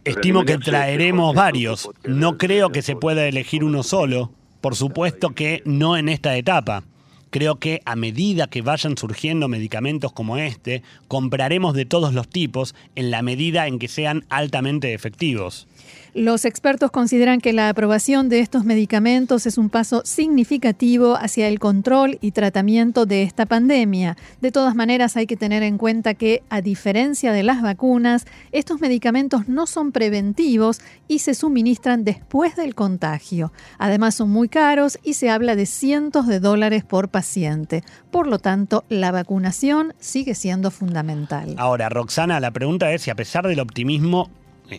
Estimo 0.04 0.44
que 0.44 0.58
traeremos 0.58 1.34
varios. 1.34 1.90
No 2.04 2.38
creo 2.38 2.70
que 2.70 2.82
se 2.82 2.96
pueda 2.96 3.26
elegir 3.26 3.64
uno 3.64 3.82
solo. 3.82 4.30
Por 4.60 4.74
supuesto 4.74 5.30
que 5.30 5.62
no 5.64 5.96
en 5.96 6.08
esta 6.08 6.36
etapa. 6.36 6.82
Creo 7.30 7.58
que 7.58 7.82
a 7.84 7.94
medida 7.94 8.46
que 8.46 8.62
vayan 8.62 8.96
surgiendo 8.96 9.48
medicamentos 9.48 10.12
como 10.12 10.38
este, 10.38 10.82
compraremos 11.08 11.74
de 11.74 11.84
todos 11.84 12.14
los 12.14 12.28
tipos 12.28 12.74
en 12.94 13.10
la 13.10 13.20
medida 13.20 13.66
en 13.66 13.78
que 13.78 13.88
sean 13.88 14.24
altamente 14.30 14.94
efectivos. 14.94 15.68
Los 16.14 16.44
expertos 16.44 16.90
consideran 16.90 17.40
que 17.40 17.52
la 17.52 17.68
aprobación 17.68 18.28
de 18.28 18.40
estos 18.40 18.64
medicamentos 18.64 19.46
es 19.46 19.58
un 19.58 19.70
paso 19.70 20.02
significativo 20.04 21.16
hacia 21.16 21.48
el 21.48 21.58
control 21.58 22.18
y 22.20 22.32
tratamiento 22.32 23.06
de 23.06 23.22
esta 23.22 23.46
pandemia. 23.46 24.16
De 24.40 24.50
todas 24.50 24.74
maneras, 24.74 25.16
hay 25.16 25.26
que 25.26 25.36
tener 25.36 25.62
en 25.62 25.78
cuenta 25.78 26.14
que, 26.14 26.42
a 26.48 26.60
diferencia 26.60 27.32
de 27.32 27.42
las 27.42 27.62
vacunas, 27.62 28.26
estos 28.52 28.80
medicamentos 28.80 29.48
no 29.48 29.66
son 29.66 29.92
preventivos 29.92 30.80
y 31.06 31.20
se 31.20 31.34
suministran 31.34 32.04
después 32.04 32.56
del 32.56 32.74
contagio. 32.74 33.52
Además, 33.78 34.14
son 34.14 34.30
muy 34.30 34.48
caros 34.48 34.98
y 35.04 35.14
se 35.14 35.30
habla 35.30 35.56
de 35.56 35.66
cientos 35.66 36.26
de 36.26 36.40
dólares 36.40 36.84
por 36.84 37.08
paciente. 37.08 37.84
Por 38.10 38.26
lo 38.26 38.38
tanto, 38.38 38.84
la 38.88 39.12
vacunación 39.12 39.94
sigue 39.98 40.34
siendo 40.34 40.70
fundamental. 40.70 41.54
Ahora, 41.58 41.88
Roxana, 41.88 42.40
la 42.40 42.50
pregunta 42.50 42.92
es 42.92 43.02
si 43.02 43.10
a 43.10 43.14
pesar 43.14 43.46
del 43.46 43.60
optimismo, 43.60 44.30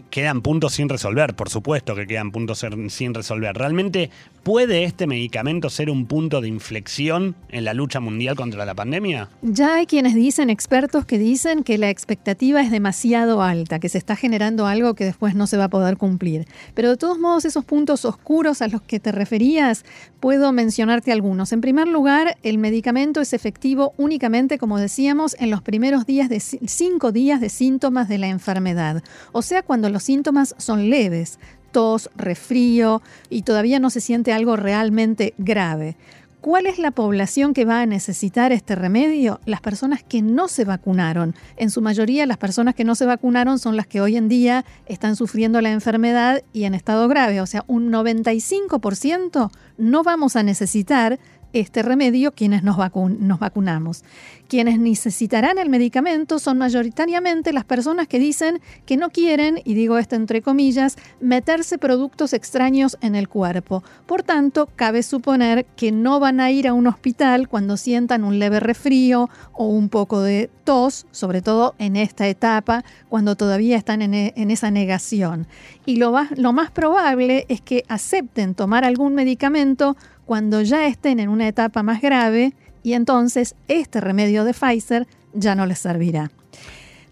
quedan 0.10 0.42
puntos 0.42 0.74
sin 0.74 0.90
resolver, 0.90 1.36
por 1.36 1.50
supuesto 1.50 1.96
que 1.96 2.08
quedan 2.08 2.32
puntos 2.32 2.66
sin 2.90 3.14
resolver. 3.14 3.56
¿Realmente 3.56 4.10
puede 4.44 4.84
este 4.84 5.08
medicamento 5.08 5.70
ser 5.70 5.90
un 5.90 6.06
punto 6.06 6.42
de 6.42 6.48
inflexión 6.48 7.36
en 7.50 7.66
la 7.66 7.74
lucha 7.74 8.00
mundial 8.00 8.36
contra 8.36 8.66
la 8.66 8.76
pandemia? 8.76 9.30
Ya 9.42 9.76
hay 9.76 9.86
quienes 9.86 10.16
dicen, 10.16 10.50
expertos 10.50 11.06
que 11.06 11.18
dicen 11.18 11.64
que 11.64 11.78
la 11.78 11.90
expectativa 11.90 12.62
es 12.62 12.72
demasiado 12.72 13.42
alta, 13.42 13.80
que 13.80 13.90
se 13.90 13.98
está 13.98 14.16
generando 14.16 14.68
algo 14.68 14.94
que 14.94 15.06
después 15.06 15.36
no 15.36 15.48
se 15.48 15.58
va 15.58 15.66
a 15.66 15.70
poder 15.70 15.98
cumplir. 15.98 16.48
Pero 16.74 16.90
de 16.90 16.98
todos 16.98 17.20
modos, 17.20 17.46
esos 17.46 17.66
puntos 17.66 18.06
oscuros 18.06 18.62
a 18.62 18.68
los 18.68 18.82
que 18.82 19.00
te 19.00 19.12
referías, 19.12 19.86
puedo 20.20 20.52
mencionarte 20.52 21.12
algunos. 21.12 21.52
En 21.52 21.62
primer 21.62 21.88
lugar, 21.88 22.38
el 22.44 22.58
medicamento 22.58 23.22
es 23.22 23.34
efectivo 23.34 23.94
únicamente, 23.98 24.58
como 24.58 24.78
decíamos, 24.78 25.36
en 25.40 25.50
los 25.50 25.62
primeros 25.62 26.06
días 26.06 26.30
de 26.30 26.40
cinco 26.40 27.12
días 27.12 27.42
de 27.42 27.50
síntomas 27.50 28.08
de 28.10 28.18
la 28.18 28.28
enfermedad. 28.28 29.04
O 29.32 29.42
sea, 29.42 29.64
cuando 29.64 29.79
cuando 29.80 29.94
los 29.94 30.04
síntomas 30.04 30.56
son 30.58 30.90
leves, 30.90 31.40
tos, 31.72 32.10
resfrío 32.18 33.02
y 33.30 33.44
todavía 33.44 33.80
no 33.80 33.90
se 33.90 34.02
siente 34.02 34.34
algo 34.34 34.58
realmente 34.58 35.34
grave. 35.38 35.96
¿Cuál 36.42 36.66
es 36.66 36.80
la 36.80 36.92
población 36.92 37.54
que 37.54 37.64
va 37.64 37.80
a 37.80 37.86
necesitar 37.86 38.52
este 38.52 38.76
remedio? 38.76 39.40
Las 39.46 39.62
personas 39.62 40.04
que 40.04 40.22
no 40.22 40.50
se 40.50 40.66
vacunaron. 40.66 41.34
En 41.56 41.70
su 41.70 41.82
mayoría 41.82 42.26
las 42.26 42.36
personas 42.36 42.76
que 42.76 42.84
no 42.84 42.94
se 42.94 43.06
vacunaron 43.06 43.58
son 43.58 43.78
las 43.78 43.88
que 43.88 44.02
hoy 44.02 44.18
en 44.18 44.28
día 44.28 44.66
están 44.86 45.16
sufriendo 45.16 45.62
la 45.62 45.72
enfermedad 45.72 46.44
y 46.52 46.66
en 46.66 46.74
estado 46.74 47.08
grave. 47.08 47.40
O 47.40 47.46
sea, 47.46 47.64
un 47.68 47.90
95% 47.90 49.50
no 49.78 50.04
vamos 50.04 50.36
a 50.36 50.44
necesitar 50.44 51.20
este 51.54 51.84
remedio 51.84 52.34
quienes 52.34 52.64
nos, 52.64 52.78
nos, 52.78 53.40
vacunamos. 53.40 54.04
Quienes 54.50 54.80
necesitarán 54.80 55.60
el 55.60 55.70
medicamento 55.70 56.40
son 56.40 56.58
mayoritariamente 56.58 57.54
las 57.54 57.66
personas 57.66 58.08
que 58.08 58.18
dicen 58.18 58.62
que 58.88 58.98
no 58.98 59.12
quieren, 59.12 59.62
y 59.64 59.76
digo 59.76 60.00
esto 60.00 60.16
entre 60.16 60.42
comillas, 60.42 60.98
meterse 61.22 61.78
productos 61.78 62.34
extraños 62.34 62.98
en 63.02 63.14
el 63.14 63.30
cuerpo. 63.30 63.84
Por 64.08 64.24
tanto, 64.24 64.68
cabe 64.76 65.04
suponer 65.04 65.68
que 65.76 65.92
no 65.92 66.20
van 66.20 66.40
a 66.40 66.50
ir 66.50 66.68
a 66.68 66.74
un 66.74 66.88
hospital 66.88 67.48
cuando 67.48 67.78
sientan 67.78 68.24
un 68.24 68.40
leve 68.40 68.60
resfrío 68.60 69.30
o 69.54 69.68
un 69.68 69.88
poco 69.88 70.20
de 70.24 70.50
tos, 70.64 71.06
sobre 71.12 71.44
todo 71.44 71.76
en 71.78 71.96
esta 71.96 72.28
etapa, 72.28 72.84
cuando 73.08 73.36
todavía 73.36 73.78
están 73.78 74.02
en, 74.02 74.16
e, 74.16 74.34
esa 74.36 74.72
negación. 74.72 75.46
Y 75.86 75.98
lo, 75.98 76.12
lo 76.38 76.54
más 76.54 76.72
probable 76.72 77.46
es 77.50 77.62
que 77.62 77.84
acepten 77.88 78.56
tomar 78.56 78.84
algún 78.84 79.14
medicamento 79.14 79.96
cuando 80.26 80.64
ya 80.64 80.88
estén 80.88 81.20
en 81.20 81.30
una 81.30 81.48
etapa 81.48 81.84
más 81.84 82.02
grave 82.02 82.54
y 82.90 82.96
entonces 82.96 83.54
este 83.68 84.02
remedio 84.02 84.44
de 84.44 84.56
Pfizer 84.56 85.06
ya 85.34 85.54
no 85.54 85.68
les 85.68 85.78
servirá. 85.78 86.32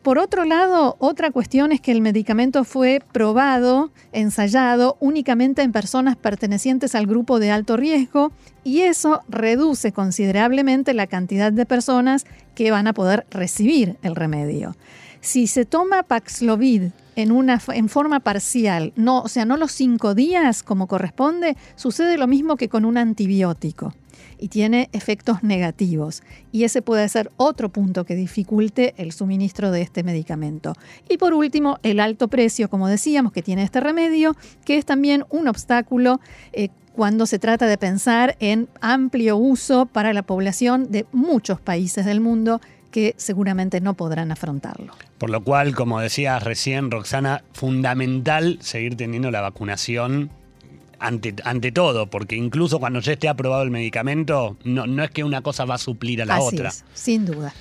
Por 0.01 0.17
otro 0.17 0.43
lado, 0.43 0.95
otra 0.97 1.29
cuestión 1.29 1.71
es 1.71 1.81
que 1.81 1.91
el 1.91 2.01
medicamento 2.01 2.63
fue 2.63 2.99
probado, 3.11 3.91
ensayado 4.11 4.97
únicamente 4.99 5.61
en 5.61 5.71
personas 5.71 6.15
pertenecientes 6.15 6.95
al 6.95 7.05
grupo 7.05 7.39
de 7.39 7.51
alto 7.51 7.77
riesgo 7.77 8.31
y 8.63 8.81
eso 8.81 9.21
reduce 9.29 9.91
considerablemente 9.91 10.95
la 10.95 11.05
cantidad 11.05 11.51
de 11.51 11.67
personas 11.67 12.25
que 12.55 12.71
van 12.71 12.87
a 12.87 12.93
poder 12.93 13.27
recibir 13.29 13.97
el 14.01 14.15
remedio. 14.15 14.75
Si 15.21 15.45
se 15.45 15.65
toma 15.65 16.01
Paxlovid 16.01 16.85
en, 17.15 17.31
una, 17.31 17.61
en 17.71 17.87
forma 17.87 18.19
parcial, 18.21 18.93
no, 18.95 19.21
o 19.21 19.27
sea, 19.27 19.45
no 19.45 19.57
los 19.57 19.73
cinco 19.73 20.15
días 20.15 20.63
como 20.63 20.87
corresponde, 20.87 21.55
sucede 21.75 22.17
lo 22.17 22.25
mismo 22.25 22.55
que 22.55 22.67
con 22.67 22.83
un 22.83 22.97
antibiótico 22.97 23.93
y 24.37 24.49
tiene 24.49 24.89
efectos 24.91 25.43
negativos. 25.43 26.23
Y 26.51 26.63
ese 26.63 26.81
puede 26.81 27.07
ser 27.09 27.31
otro 27.37 27.69
punto 27.69 28.05
que 28.05 28.15
dificulte 28.15 28.93
el 28.97 29.11
suministro 29.11 29.71
de 29.71 29.81
este 29.81 30.03
medicamento. 30.03 30.73
Y 31.09 31.17
por 31.17 31.33
último, 31.33 31.79
el 31.83 31.99
alto 31.99 32.27
precio, 32.27 32.69
como 32.69 32.87
decíamos, 32.87 33.31
que 33.31 33.41
tiene 33.41 33.63
este 33.63 33.79
remedio, 33.79 34.35
que 34.65 34.77
es 34.77 34.85
también 34.85 35.25
un 35.29 35.47
obstáculo. 35.47 36.19
Eh, 36.53 36.69
cuando 36.93 37.27
se 37.27 37.37
trata 37.37 37.67
de 37.67 37.77
pensar 37.77 38.35
en 38.39 38.67
amplio 38.81 39.37
uso 39.37 39.85
para 39.85 40.13
la 40.13 40.23
población 40.23 40.91
de 40.91 41.05
muchos 41.11 41.61
países 41.61 42.05
del 42.05 42.21
mundo 42.21 42.59
que 42.89 43.13
seguramente 43.17 43.81
no 43.81 43.93
podrán 43.93 44.31
afrontarlo. 44.31 44.93
Por 45.19 45.29
lo 45.29 45.43
cual, 45.43 45.75
como 45.75 45.99
decías 45.99 46.41
recién, 46.41 46.89
Roxana, 46.89 47.43
fundamental 47.53 48.57
seguir 48.61 48.97
teniendo 48.97 49.29
la 49.29 49.41
vacunación 49.41 50.31
ante, 50.99 51.35
ante 51.43 51.71
todo, 51.71 52.09
porque 52.09 52.35
incluso 52.35 52.79
cuando 52.79 52.99
ya 52.99 53.13
esté 53.13 53.27
aprobado 53.27 53.63
el 53.63 53.71
medicamento, 53.71 54.57
no, 54.63 54.87
no 54.87 55.03
es 55.03 55.11
que 55.11 55.23
una 55.23 55.41
cosa 55.41 55.65
va 55.65 55.75
a 55.75 55.79
suplir 55.79 56.21
a 56.21 56.25
la 56.25 56.39
otra. 56.39 56.71
sin 56.93 57.25
duda. 57.25 57.53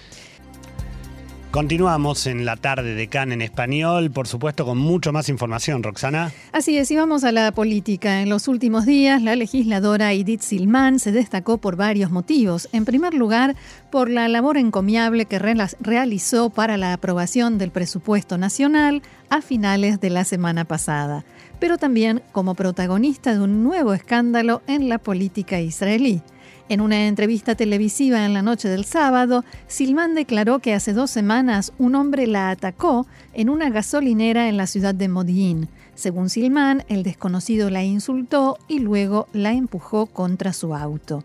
Continuamos 1.57 2.27
en 2.27 2.45
la 2.45 2.57
tarde 2.57 2.95
de 2.95 3.09
CAN 3.09 3.33
en 3.33 3.41
español, 3.41 4.11
por 4.11 4.29
supuesto 4.29 4.67
con 4.67 4.77
mucho 4.77 5.11
más 5.11 5.31
información, 5.31 5.83
Roxana. 5.83 6.31
Así 6.53 6.77
es, 6.77 6.91
y 6.91 6.97
vamos 6.97 7.25
a 7.25 7.33
la 7.33 7.51
política. 7.51 8.21
En 8.21 8.29
los 8.29 8.47
últimos 8.47 8.85
días, 8.85 9.23
la 9.23 9.37
legisladora 9.37 10.13
Edith 10.13 10.43
Silman 10.43 10.99
se 10.99 11.13
destacó 11.13 11.57
por 11.57 11.77
varios 11.77 12.11
motivos. 12.11 12.69
En 12.73 12.85
primer 12.85 13.15
lugar, 13.15 13.57
por 13.91 14.11
la 14.11 14.29
labor 14.29 14.59
encomiable 14.59 15.25
que 15.25 15.39
realizó 15.39 16.51
para 16.51 16.77
la 16.77 16.93
aprobación 16.93 17.57
del 17.57 17.71
presupuesto 17.71 18.37
nacional 18.37 19.01
a 19.31 19.41
finales 19.41 19.99
de 19.99 20.11
la 20.11 20.25
semana 20.25 20.67
pasada, 20.67 21.25
pero 21.59 21.79
también 21.79 22.21
como 22.33 22.55
protagonista 22.55 23.33
de 23.33 23.41
un 23.41 23.65
nuevo 23.65 23.95
escándalo 23.95 24.61
en 24.67 24.91
la 24.91 24.99
política 24.99 25.59
israelí. 25.59 26.21
En 26.69 26.81
una 26.81 27.07
entrevista 27.07 27.55
televisiva 27.55 28.25
en 28.27 28.35
la 28.35 28.43
noche 28.43 28.69
del 28.69 28.85
sábado, 28.85 29.45
Silman 29.69 30.17
declaró 30.17 30.59
que 30.59 30.75
hace 30.75 30.93
dos 30.93 31.13
semanas 31.13 31.73
un 31.79 31.95
hombre 31.95 32.27
la 32.27 32.51
atacó 32.51 33.07
en 33.35 33.51
una 33.51 33.71
gasolinera 33.71 34.49
en 34.49 34.57
la 34.57 34.67
ciudad 34.67 34.93
de 34.93 35.09
Modi'in. 35.09 35.69
Según 35.95 36.29
Silman, 36.29 36.83
el 36.89 37.05
desconocido 37.05 37.71
la 37.71 37.85
insultó 37.85 38.59
y 38.67 38.81
luego 38.81 39.29
la 39.33 39.53
empujó 39.53 40.07
contra 40.07 40.53
su 40.53 40.75
auto. 40.75 41.23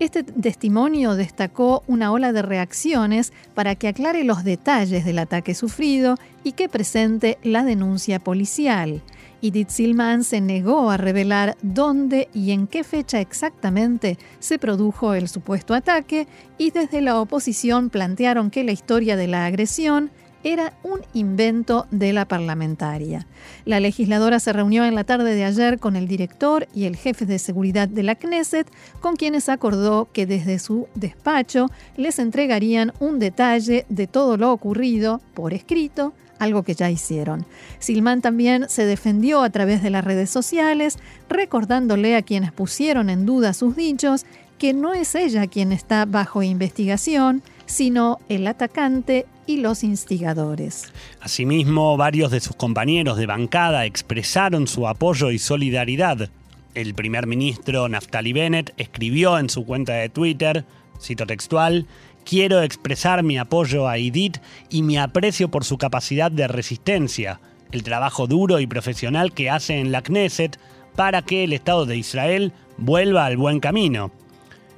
Este 0.00 0.24
testimonio 0.24 1.14
destacó 1.14 1.84
una 1.86 2.10
ola 2.10 2.32
de 2.32 2.42
reacciones 2.42 3.32
para 3.54 3.76
que 3.76 3.86
aclare 3.86 4.24
los 4.24 4.42
detalles 4.42 5.04
del 5.04 5.20
ataque 5.20 5.54
sufrido 5.54 6.16
y 6.42 6.52
que 6.52 6.68
presente 6.68 7.38
la 7.44 7.62
denuncia 7.62 8.18
policial. 8.18 9.00
Edith 9.42 9.70
Silman 9.70 10.22
se 10.22 10.40
negó 10.40 10.88
a 10.90 10.96
revelar 10.96 11.56
dónde 11.62 12.28
y 12.32 12.52
en 12.52 12.68
qué 12.68 12.84
fecha 12.84 13.20
exactamente 13.20 14.16
se 14.38 14.56
produjo 14.56 15.14
el 15.14 15.28
supuesto 15.28 15.74
ataque 15.74 16.28
y 16.58 16.70
desde 16.70 17.00
la 17.00 17.20
oposición 17.20 17.90
plantearon 17.90 18.52
que 18.52 18.62
la 18.62 18.70
historia 18.70 19.16
de 19.16 19.26
la 19.26 19.44
agresión 19.44 20.12
era 20.44 20.74
un 20.84 21.00
invento 21.12 21.86
de 21.90 22.12
la 22.12 22.26
parlamentaria. 22.26 23.26
La 23.64 23.80
legisladora 23.80 24.38
se 24.38 24.52
reunió 24.52 24.84
en 24.84 24.94
la 24.94 25.04
tarde 25.04 25.34
de 25.34 25.44
ayer 25.44 25.78
con 25.78 25.96
el 25.96 26.06
director 26.06 26.68
y 26.72 26.84
el 26.84 26.96
jefe 26.96 27.26
de 27.26 27.38
seguridad 27.38 27.88
de 27.88 28.02
la 28.04 28.14
Knesset, 28.14 28.68
con 29.00 29.16
quienes 29.16 29.48
acordó 29.48 30.08
que 30.12 30.26
desde 30.26 30.58
su 30.60 30.88
despacho 30.94 31.66
les 31.96 32.18
entregarían 32.20 32.92
un 33.00 33.18
detalle 33.18 33.86
de 33.88 34.06
todo 34.06 34.36
lo 34.36 34.52
ocurrido 34.52 35.20
por 35.34 35.52
escrito 35.52 36.12
algo 36.38 36.62
que 36.62 36.74
ya 36.74 36.90
hicieron. 36.90 37.46
Silman 37.78 38.20
también 38.20 38.68
se 38.68 38.84
defendió 38.86 39.42
a 39.42 39.50
través 39.50 39.82
de 39.82 39.90
las 39.90 40.04
redes 40.04 40.30
sociales, 40.30 40.98
recordándole 41.28 42.16
a 42.16 42.22
quienes 42.22 42.52
pusieron 42.52 43.10
en 43.10 43.26
duda 43.26 43.52
sus 43.52 43.76
dichos 43.76 44.24
que 44.58 44.72
no 44.72 44.94
es 44.94 45.16
ella 45.16 45.48
quien 45.48 45.72
está 45.72 46.04
bajo 46.04 46.40
investigación, 46.40 47.42
sino 47.66 48.20
el 48.28 48.46
atacante 48.46 49.26
y 49.44 49.56
los 49.56 49.82
instigadores. 49.82 50.92
Asimismo, 51.20 51.96
varios 51.96 52.30
de 52.30 52.38
sus 52.38 52.54
compañeros 52.54 53.16
de 53.16 53.26
bancada 53.26 53.86
expresaron 53.86 54.68
su 54.68 54.86
apoyo 54.86 55.32
y 55.32 55.40
solidaridad. 55.40 56.30
El 56.74 56.94
primer 56.94 57.26
ministro 57.26 57.88
Naftali 57.88 58.32
Bennett 58.32 58.72
escribió 58.76 59.36
en 59.36 59.50
su 59.50 59.66
cuenta 59.66 59.94
de 59.94 60.08
Twitter, 60.08 60.64
cito 61.00 61.26
textual, 61.26 61.86
quiero 62.24 62.62
expresar 62.62 63.22
mi 63.22 63.38
apoyo 63.38 63.88
a 63.88 63.98
Idit 63.98 64.38
y 64.70 64.82
mi 64.82 64.98
aprecio 64.98 65.50
por 65.50 65.64
su 65.64 65.78
capacidad 65.78 66.30
de 66.30 66.48
resistencia, 66.48 67.40
el 67.72 67.82
trabajo 67.82 68.26
duro 68.26 68.60
y 68.60 68.66
profesional 68.66 69.32
que 69.32 69.50
hace 69.50 69.78
en 69.78 69.92
la 69.92 70.02
Knesset 70.02 70.58
para 70.94 71.22
que 71.22 71.44
el 71.44 71.52
Estado 71.52 71.86
de 71.86 71.96
Israel 71.96 72.52
vuelva 72.76 73.26
al 73.26 73.36
buen 73.36 73.60
camino. 73.60 74.10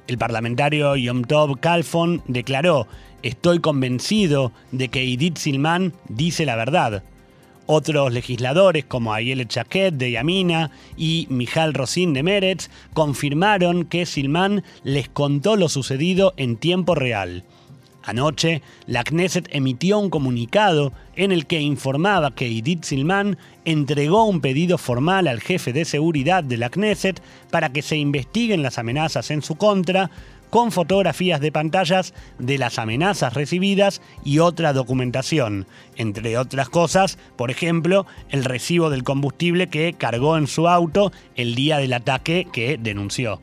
El 0.07 0.17
parlamentario 0.17 0.95
Yom 0.95 1.23
Tov 1.23 1.59
Kalfon 1.59 2.21
declaró, 2.27 2.87
estoy 3.23 3.59
convencido 3.59 4.51
de 4.71 4.89
que 4.89 5.03
Idit 5.03 5.37
Silman 5.37 5.93
dice 6.09 6.45
la 6.45 6.55
verdad. 6.55 7.03
Otros 7.67 8.13
legisladores 8.13 8.85
como 8.85 9.13
Ayelet 9.13 9.49
Chaquet 9.49 9.91
de 9.91 10.11
Yamina 10.11 10.69
y 10.97 11.25
Mijal 11.31 11.73
Rosin 11.73 12.13
de 12.13 12.21
Meretz 12.21 12.69
confirmaron 12.93 13.85
que 13.85 14.05
Silman 14.05 14.63
les 14.83 15.09
contó 15.09 15.55
lo 15.55 15.67
sucedido 15.67 16.33
en 16.37 16.57
tiempo 16.57 16.93
real. 16.93 17.43
Anoche, 18.03 18.61
la 18.85 19.03
Knesset 19.03 19.49
emitió 19.51 19.97
un 19.97 20.11
comunicado 20.11 20.93
en 21.15 21.31
el 21.31 21.47
que 21.47 21.59
informaba 21.59 22.35
que 22.35 22.45
Edith 22.45 22.83
Silman 22.83 23.39
entregó 23.65 24.25
un 24.25 24.41
pedido 24.41 24.77
formal 24.77 25.27
al 25.27 25.41
jefe 25.41 25.73
de 25.73 25.85
seguridad 25.85 26.43
de 26.43 26.57
la 26.57 26.69
Knesset 26.69 27.19
para 27.49 27.69
que 27.69 27.81
se 27.81 27.97
investiguen 27.97 28.61
las 28.61 28.77
amenazas 28.77 29.31
en 29.31 29.41
su 29.41 29.55
contra, 29.55 30.11
con 30.49 30.71
fotografías 30.71 31.41
de 31.41 31.51
pantallas 31.51 32.13
de 32.39 32.57
las 32.57 32.79
amenazas 32.79 33.33
recibidas 33.33 34.01
y 34.23 34.39
otra 34.39 34.73
documentación, 34.73 35.67
entre 35.95 36.37
otras 36.37 36.69
cosas, 36.69 37.17
por 37.35 37.51
ejemplo, 37.51 38.05
el 38.29 38.43
recibo 38.43 38.89
del 38.89 39.03
combustible 39.03 39.67
que 39.67 39.93
cargó 39.93 40.37
en 40.37 40.47
su 40.47 40.67
auto 40.67 41.11
el 41.35 41.55
día 41.55 41.77
del 41.77 41.93
ataque 41.93 42.47
que 42.51 42.77
denunció. 42.77 43.39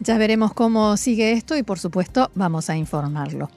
Ya 0.00 0.18
veremos 0.18 0.52
cómo 0.52 0.96
sigue 0.96 1.32
esto 1.32 1.56
y 1.56 1.62
por 1.62 1.78
supuesto 1.78 2.30
vamos 2.34 2.68
a 2.68 2.76
informarlo. 2.76 3.48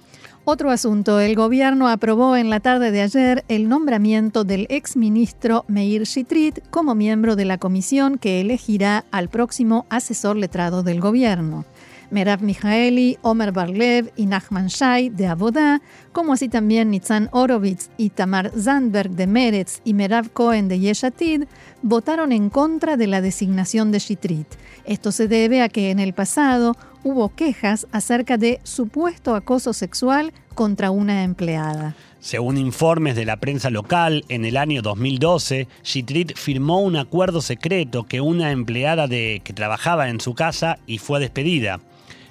Otro 0.46 0.72
asunto, 0.72 1.20
el 1.20 1.36
gobierno 1.36 1.90
aprobó 1.90 2.36
en 2.36 2.50
la 2.50 2.60
tarde 2.60 2.90
de 2.90 3.02
ayer 3.02 3.44
el 3.50 3.70
nombramiento 3.70 4.46
del 4.46 4.66
exministro 4.70 5.64
Meir 5.68 6.04
Shitrit 6.04 6.68
como 6.72 6.96
miembro 6.96 7.36
de 7.36 7.46
la 7.46 7.60
comisión 7.60 8.18
que 8.18 8.42
elegirá 8.42 9.06
al 9.12 9.30
próximo 9.30 9.86
asesor 9.90 10.38
letrado 10.38 10.82
del 10.82 11.02
gobierno. 11.02 11.66
Merav 12.12 12.42
Mijaeli, 12.42 13.18
Omer 13.22 13.52
Barlev 13.52 14.12
y 14.16 14.26
Nachman 14.26 14.68
Shai 14.68 15.10
de 15.10 15.28
Abodá, 15.28 15.82
como 16.12 16.34
así 16.34 16.50
también 16.50 16.92
Nitzan 16.92 17.30
Orovitz 17.32 17.90
y 17.98 18.10
Tamar 18.10 18.52
Zandberg 18.58 19.12
de 19.12 19.28
Meretz 19.28 19.82
y 19.84 19.94
Merav 19.94 20.30
Cohen 20.32 20.68
de 20.68 20.80
Yeshatid, 20.80 21.46
votaron 21.82 22.32
en 22.32 22.50
contra 22.50 22.98
de 22.98 23.08
la 23.08 23.22
designación 23.22 23.92
de 23.92 24.00
Shitrit. 24.00 24.48
Esto 24.86 25.12
se 25.12 25.28
debe 25.28 25.62
a 25.62 25.70
que 25.70 25.92
en 25.92 26.00
el 26.00 26.14
pasado 26.14 26.76
hubo 27.04 27.30
quejas 27.30 27.88
acerca 27.92 28.38
de 28.38 28.60
supuesto 28.64 29.36
acoso 29.36 29.74
sexual 29.74 30.34
contra 30.56 30.92
una 30.92 31.24
empleada. 31.24 31.96
Según 32.20 32.58
informes 32.58 33.16
de 33.16 33.24
la 33.24 33.38
prensa 33.38 33.70
local, 33.70 34.26
en 34.28 34.44
el 34.44 34.58
año 34.58 34.82
2012, 34.82 35.70
Shitrit 35.84 36.36
firmó 36.36 36.82
un 36.82 36.98
acuerdo 36.98 37.40
secreto 37.40 38.04
que 38.04 38.20
una 38.20 38.52
empleada 38.52 39.08
de, 39.08 39.42
que 39.46 39.54
trabajaba 39.54 40.10
en 40.10 40.20
su 40.20 40.34
casa 40.34 40.80
y 40.86 40.98
fue 40.98 41.22
despedida. 41.22 41.80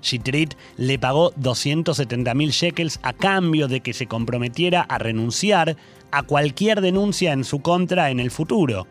Shitrit 0.02 0.54
le 0.76 0.98
pagó 0.98 1.32
270.000 1.34 2.50
shekels 2.50 3.00
a 3.02 3.12
cambio 3.12 3.68
de 3.68 3.80
que 3.80 3.92
se 3.92 4.06
comprometiera 4.06 4.82
a 4.82 4.98
renunciar 4.98 5.76
a 6.10 6.22
cualquier 6.22 6.80
denuncia 6.80 7.32
en 7.32 7.44
su 7.44 7.60
contra 7.60 8.10
en 8.10 8.20
el 8.20 8.30
futuro. 8.30 8.86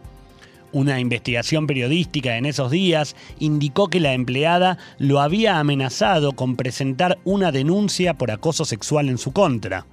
Una 0.74 1.00
investigación 1.00 1.66
periodística 1.66 2.38
en 2.38 2.46
esos 2.46 2.72
días 2.72 3.16
indicó 3.40 3.88
que 3.88 4.02
la 4.02 4.14
empleada 4.14 4.78
lo 5.00 5.22
había 5.22 5.60
amenazado 5.60 6.34
con 6.34 6.56
presentar 6.56 7.18
una 7.24 7.52
denuncia 7.52 8.16
por 8.16 8.32
acoso 8.32 8.66
sexual 8.66 9.08
en 9.08 9.18
su 9.18 9.32
contra. 9.32 9.86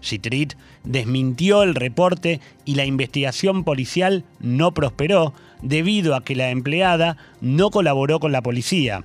Shitrit 0.00 0.54
desmintió 0.84 1.62
el 1.62 1.74
reporte 1.74 2.40
y 2.64 2.74
la 2.76 2.84
investigación 2.84 3.64
policial 3.64 4.24
no 4.40 4.74
prosperó 4.74 5.32
debido 5.60 6.14
a 6.14 6.24
que 6.24 6.34
la 6.34 6.50
empleada 6.50 7.16
no 7.40 7.70
colaboró 7.70 8.20
con 8.20 8.32
la 8.32 8.42
policía. 8.42 9.04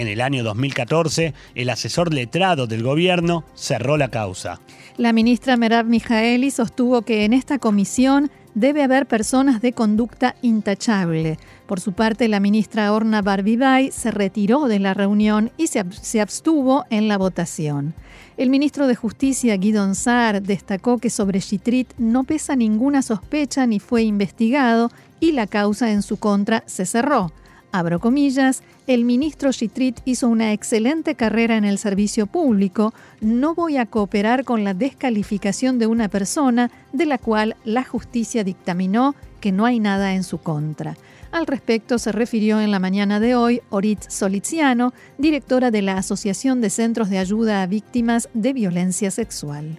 En 0.00 0.08
el 0.08 0.22
año 0.22 0.42
2014, 0.42 1.34
el 1.54 1.68
asesor 1.68 2.14
letrado 2.14 2.66
del 2.66 2.82
gobierno 2.82 3.44
cerró 3.54 3.98
la 3.98 4.08
causa. 4.08 4.58
La 4.96 5.12
ministra 5.12 5.58
Merav 5.58 5.84
Mijaeli 5.84 6.50
sostuvo 6.50 7.02
que 7.02 7.26
en 7.26 7.34
esta 7.34 7.58
comisión 7.58 8.30
debe 8.54 8.82
haber 8.82 9.04
personas 9.04 9.60
de 9.60 9.74
conducta 9.74 10.36
intachable. 10.40 11.38
Por 11.66 11.80
su 11.80 11.92
parte, 11.92 12.28
la 12.28 12.40
ministra 12.40 12.94
Orna 12.94 13.20
Barbibay 13.20 13.90
se 13.90 14.10
retiró 14.10 14.68
de 14.68 14.78
la 14.78 14.94
reunión 14.94 15.50
y 15.58 15.66
se, 15.66 16.20
abstuvo 16.20 16.86
en 16.88 17.06
la 17.06 17.18
votación. 17.18 17.92
El 18.38 18.48
ministro 18.48 18.86
de 18.86 18.94
Justicia, 18.94 19.54
Guidon 19.58 19.94
Saar, 19.94 20.40
destacó 20.40 20.96
que 20.96 21.10
sobre 21.10 21.40
Chitrit 21.40 21.92
no 21.98 22.24
pesa 22.24 22.56
ninguna 22.56 23.02
sospecha 23.02 23.66
ni 23.66 23.80
fue 23.80 24.04
investigado 24.04 24.90
y 25.20 25.32
la 25.32 25.46
causa 25.46 25.92
en 25.92 26.00
su 26.00 26.16
contra 26.16 26.64
se 26.64 26.86
cerró. 26.86 27.30
Abro 27.72 28.00
comillas, 28.00 28.64
el 28.88 29.04
ministro 29.04 29.52
Chitrit 29.52 30.00
hizo 30.04 30.28
una 30.28 30.52
excelente 30.52 31.14
carrera 31.14 31.56
en 31.56 31.64
el 31.64 31.78
servicio 31.78 32.26
público, 32.26 32.92
no 33.20 33.54
voy 33.54 33.76
a 33.76 33.86
cooperar 33.86 34.44
con 34.44 34.64
la 34.64 34.74
descalificación 34.74 35.78
de 35.78 35.86
una 35.86 36.08
persona 36.08 36.70
de 36.92 37.06
la 37.06 37.18
cual 37.18 37.54
la 37.64 37.84
justicia 37.84 38.42
dictaminó 38.42 39.14
que 39.40 39.52
no 39.52 39.66
hay 39.66 39.78
nada 39.78 40.14
en 40.14 40.24
su 40.24 40.38
contra. 40.38 40.96
Al 41.30 41.46
respecto 41.46 41.98
se 41.98 42.10
refirió 42.10 42.60
en 42.60 42.72
la 42.72 42.80
mañana 42.80 43.20
de 43.20 43.36
hoy 43.36 43.60
Orit 43.70 44.02
Soliziano, 44.02 44.92
directora 45.16 45.70
de 45.70 45.82
la 45.82 45.96
Asociación 45.96 46.60
de 46.60 46.70
Centros 46.70 47.08
de 47.08 47.18
Ayuda 47.18 47.62
a 47.62 47.66
Víctimas 47.66 48.28
de 48.34 48.52
Violencia 48.52 49.12
Sexual. 49.12 49.78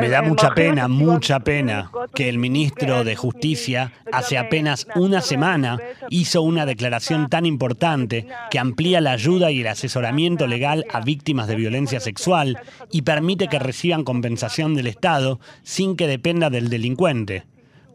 Me 0.00 0.08
da 0.08 0.22
mucha 0.22 0.54
pena, 0.54 0.86
mucha 0.86 1.40
pena 1.40 1.90
que 2.14 2.28
el 2.28 2.38
ministro 2.38 3.02
de 3.02 3.16
Justicia 3.16 3.92
hace 4.12 4.38
apenas 4.38 4.86
una 4.94 5.20
semana 5.20 5.78
hizo 6.08 6.42
una 6.42 6.66
declaración 6.66 7.28
tan 7.28 7.46
importante 7.46 8.28
que 8.50 8.58
amplía 8.58 9.00
la 9.00 9.12
ayuda 9.12 9.50
y 9.50 9.60
el 9.60 9.66
asesoramiento 9.66 10.46
legal 10.46 10.84
a 10.92 11.00
víctimas 11.00 11.48
de 11.48 11.56
violencia 11.56 11.98
sexual 11.98 12.58
y 12.92 13.02
permite 13.02 13.48
que 13.48 13.58
reciban 13.58 14.04
compensación 14.04 14.74
del 14.74 14.86
Estado 14.86 15.40
sin 15.62 15.96
que 15.96 16.06
dependa 16.06 16.48
del 16.48 16.68
delincuente. 16.68 17.44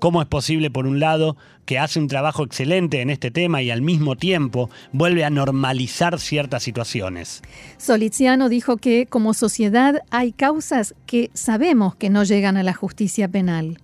¿Cómo 0.01 0.19
es 0.19 0.27
posible, 0.27 0.71
por 0.71 0.87
un 0.87 0.99
lado, 0.99 1.37
que 1.67 1.77
hace 1.77 1.99
un 1.99 2.07
trabajo 2.07 2.43
excelente 2.43 3.01
en 3.01 3.11
este 3.11 3.29
tema 3.29 3.61
y 3.61 3.69
al 3.69 3.83
mismo 3.83 4.15
tiempo 4.15 4.71
vuelve 4.91 5.23
a 5.23 5.29
normalizar 5.29 6.19
ciertas 6.19 6.63
situaciones? 6.63 7.43
Soliziano 7.77 8.49
dijo 8.49 8.77
que 8.77 9.05
como 9.05 9.35
sociedad 9.35 10.01
hay 10.09 10.31
causas 10.31 10.95
que 11.05 11.29
sabemos 11.35 11.93
que 11.93 12.09
no 12.09 12.23
llegan 12.23 12.57
a 12.57 12.63
la 12.63 12.73
justicia 12.73 13.27
penal. 13.27 13.77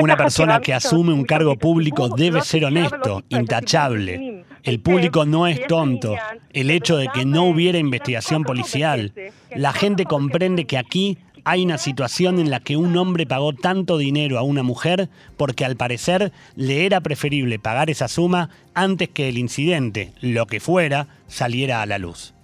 Una 0.00 0.16
persona 0.16 0.60
que 0.60 0.74
asume 0.74 1.12
un 1.12 1.24
cargo 1.24 1.56
público 1.56 2.08
debe 2.08 2.40
ser 2.42 2.64
honesto, 2.64 3.22
intachable. 3.28 4.44
El 4.62 4.80
público 4.80 5.24
no 5.24 5.46
es 5.46 5.66
tonto. 5.66 6.14
El 6.52 6.70
hecho 6.70 6.96
de 6.96 7.08
que 7.08 7.24
no 7.24 7.44
hubiera 7.44 7.78
investigación 7.78 8.44
policial. 8.44 9.12
La 9.54 9.72
gente 9.72 10.04
comprende 10.04 10.66
que 10.66 10.78
aquí 10.78 11.18
hay 11.44 11.64
una 11.64 11.78
situación 11.78 12.38
en 12.38 12.50
la 12.50 12.60
que 12.60 12.76
un 12.76 12.96
hombre 12.96 13.26
pagó 13.26 13.52
tanto 13.52 13.98
dinero 13.98 14.38
a 14.38 14.42
una 14.42 14.62
mujer 14.62 15.08
porque 15.36 15.64
al 15.64 15.76
parecer 15.76 16.32
le 16.54 16.86
era 16.86 17.00
preferible 17.00 17.58
pagar 17.58 17.90
esa 17.90 18.08
suma 18.08 18.50
antes 18.74 19.08
que 19.08 19.28
el 19.28 19.38
incidente, 19.38 20.12
lo 20.20 20.46
que 20.46 20.60
fuera, 20.60 21.08
saliera 21.26 21.82
a 21.82 21.86
la 21.86 21.98
luz. 21.98 22.34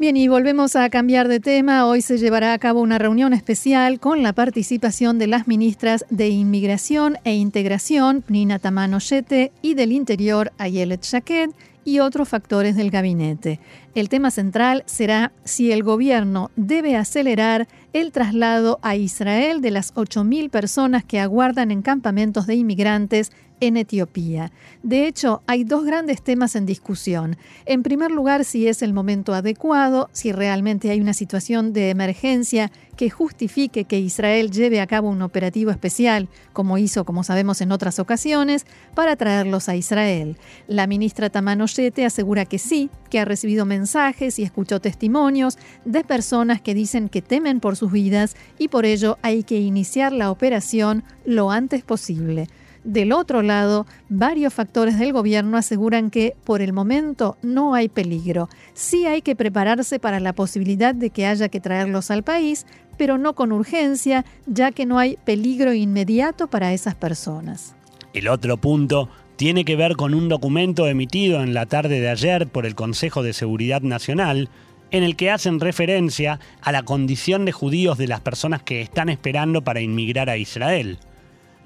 Bien, 0.00 0.16
y 0.16 0.28
volvemos 0.28 0.76
a 0.76 0.88
cambiar 0.88 1.28
de 1.28 1.40
tema. 1.40 1.84
Hoy 1.84 2.00
se 2.00 2.16
llevará 2.16 2.54
a 2.54 2.58
cabo 2.58 2.80
una 2.80 2.98
reunión 2.98 3.34
especial 3.34 4.00
con 4.00 4.22
la 4.22 4.32
participación 4.32 5.18
de 5.18 5.26
las 5.26 5.46
ministras 5.46 6.06
de 6.08 6.30
Inmigración 6.30 7.18
e 7.24 7.34
Integración, 7.34 8.24
Nina 8.26 8.58
Tamano 8.58 8.98
Yete, 8.98 9.52
y 9.60 9.74
del 9.74 9.92
Interior, 9.92 10.52
Ayelet 10.56 11.02
Shaked, 11.04 11.50
y 11.84 11.98
otros 11.98 12.30
factores 12.30 12.76
del 12.76 12.90
gabinete. 12.90 13.60
El 13.94 14.08
tema 14.08 14.30
central 14.30 14.84
será 14.86 15.32
si 15.44 15.70
el 15.70 15.82
gobierno 15.82 16.50
debe 16.56 16.96
acelerar 16.96 17.68
el 17.92 18.12
traslado 18.12 18.78
a 18.82 18.96
Israel 18.96 19.60
de 19.60 19.70
las 19.70 19.94
8.000 19.94 20.50
personas 20.50 21.04
que 21.04 21.20
aguardan 21.20 21.70
en 21.70 21.82
campamentos 21.82 22.46
de 22.46 22.54
inmigrantes 22.54 23.32
en 23.60 23.76
Etiopía. 23.76 24.52
De 24.82 25.06
hecho, 25.06 25.42
hay 25.46 25.64
dos 25.64 25.84
grandes 25.84 26.22
temas 26.22 26.56
en 26.56 26.66
discusión. 26.66 27.36
En 27.66 27.82
primer 27.82 28.10
lugar, 28.10 28.44
si 28.44 28.66
es 28.66 28.82
el 28.82 28.92
momento 28.92 29.34
adecuado, 29.34 30.08
si 30.12 30.32
realmente 30.32 30.90
hay 30.90 31.00
una 31.00 31.14
situación 31.14 31.72
de 31.72 31.90
emergencia 31.90 32.72
que 32.96 33.10
justifique 33.10 33.84
que 33.84 33.98
Israel 33.98 34.50
lleve 34.50 34.80
a 34.80 34.86
cabo 34.86 35.08
un 35.08 35.22
operativo 35.22 35.70
especial, 35.70 36.28
como 36.52 36.76
hizo, 36.76 37.04
como 37.04 37.24
sabemos, 37.24 37.60
en 37.60 37.72
otras 37.72 37.98
ocasiones, 37.98 38.66
para 38.94 39.16
traerlos 39.16 39.68
a 39.68 39.76
Israel. 39.76 40.36
La 40.66 40.86
ministra 40.86 41.30
Tamano 41.30 41.64
asegura 41.64 42.44
que 42.44 42.58
sí, 42.58 42.90
que 43.08 43.18
ha 43.18 43.24
recibido 43.24 43.64
mensajes 43.64 44.38
y 44.38 44.42
escuchó 44.42 44.80
testimonios 44.80 45.56
de 45.84 46.04
personas 46.04 46.60
que 46.60 46.74
dicen 46.74 47.08
que 47.08 47.22
temen 47.22 47.60
por 47.60 47.76
sus 47.80 47.90
vidas 47.90 48.36
y 48.58 48.68
por 48.68 48.84
ello 48.84 49.18
hay 49.22 49.42
que 49.42 49.58
iniciar 49.58 50.12
la 50.12 50.30
operación 50.30 51.02
lo 51.24 51.50
antes 51.50 51.82
posible. 51.82 52.46
Del 52.84 53.12
otro 53.12 53.42
lado, 53.42 53.86
varios 54.08 54.54
factores 54.54 54.98
del 54.98 55.12
gobierno 55.12 55.56
aseguran 55.58 56.10
que 56.10 56.34
por 56.44 56.62
el 56.62 56.72
momento 56.72 57.36
no 57.42 57.74
hay 57.74 57.88
peligro. 57.88 58.48
Sí 58.72 59.06
hay 59.06 59.20
que 59.20 59.36
prepararse 59.36 59.98
para 59.98 60.20
la 60.20 60.32
posibilidad 60.32 60.94
de 60.94 61.10
que 61.10 61.26
haya 61.26 61.48
que 61.48 61.60
traerlos 61.60 62.10
al 62.10 62.22
país, 62.22 62.64
pero 62.96 63.18
no 63.18 63.34
con 63.34 63.52
urgencia, 63.52 64.24
ya 64.46 64.72
que 64.72 64.86
no 64.86 64.98
hay 64.98 65.18
peligro 65.24 65.74
inmediato 65.74 66.48
para 66.48 66.72
esas 66.72 66.94
personas. 66.94 67.74
El 68.14 68.28
otro 68.28 68.56
punto 68.56 69.10
tiene 69.36 69.64
que 69.64 69.76
ver 69.76 69.96
con 69.96 70.14
un 70.14 70.28
documento 70.28 70.86
emitido 70.86 71.42
en 71.42 71.54
la 71.54 71.66
tarde 71.66 72.00
de 72.00 72.08
ayer 72.08 72.46
por 72.46 72.66
el 72.66 72.74
Consejo 72.74 73.22
de 73.22 73.32
Seguridad 73.32 73.82
Nacional, 73.82 74.50
en 74.90 75.02
el 75.02 75.16
que 75.16 75.30
hacen 75.30 75.60
referencia 75.60 76.40
a 76.60 76.72
la 76.72 76.82
condición 76.82 77.44
de 77.44 77.52
judíos 77.52 77.98
de 77.98 78.08
las 78.08 78.20
personas 78.20 78.62
que 78.62 78.80
están 78.80 79.08
esperando 79.08 79.62
para 79.62 79.80
inmigrar 79.80 80.30
a 80.30 80.36
Israel. 80.36 80.98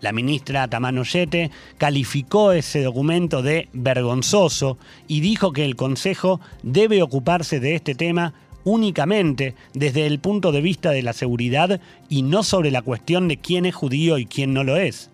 La 0.01 0.13
ministra 0.13 0.69
Tamano 0.69 1.03
Yete 1.05 1.51
calificó 1.79 2.53
ese 2.53 2.83
documento 2.83 3.43
de 3.43 3.69
vergonzoso 3.73 4.77
y 5.09 5.21
dijo 5.21 5.53
que 5.53 5.65
el 5.65 5.77
Consejo 5.77 6.41
debe 6.63 7.03
ocuparse 7.03 7.61
de 7.61 7.75
este 7.75 7.95
tema 7.95 8.35
únicamente 8.65 9.55
desde 9.73 10.07
el 10.07 10.19
punto 10.19 10.53
de 10.53 10.61
vista 10.61 10.91
de 10.91 11.03
la 11.03 11.13
seguridad 11.13 11.81
y 12.09 12.23
no 12.23 12.43
sobre 12.43 12.71
la 12.71 12.83
cuestión 12.83 13.29
de 13.29 13.37
quién 13.37 13.67
es 13.67 13.75
judío 13.75 14.19
y 14.19 14.27
quién 14.27 14.53
no 14.53 14.65
lo 14.65 14.77
es. 14.77 15.11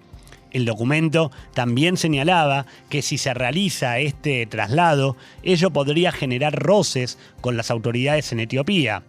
El 0.50 0.64
documento 0.64 1.30
también 1.54 1.96
señalaba 1.96 2.66
que 2.88 3.02
si 3.02 3.18
se 3.18 3.34
realiza 3.34 3.98
este 3.98 4.46
traslado, 4.46 5.16
ello 5.42 5.70
podría 5.70 6.12
generar 6.12 6.54
roces 6.54 7.18
con 7.40 7.56
las 7.56 7.70
autoridades 7.70 8.32
en 8.32 8.40
Etiopía. 8.40 9.02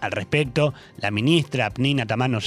Al 0.00 0.10
respecto, 0.10 0.74
la 0.98 1.12
ministra 1.12 1.70
Pnina 1.70 2.06
Tamano 2.06 2.40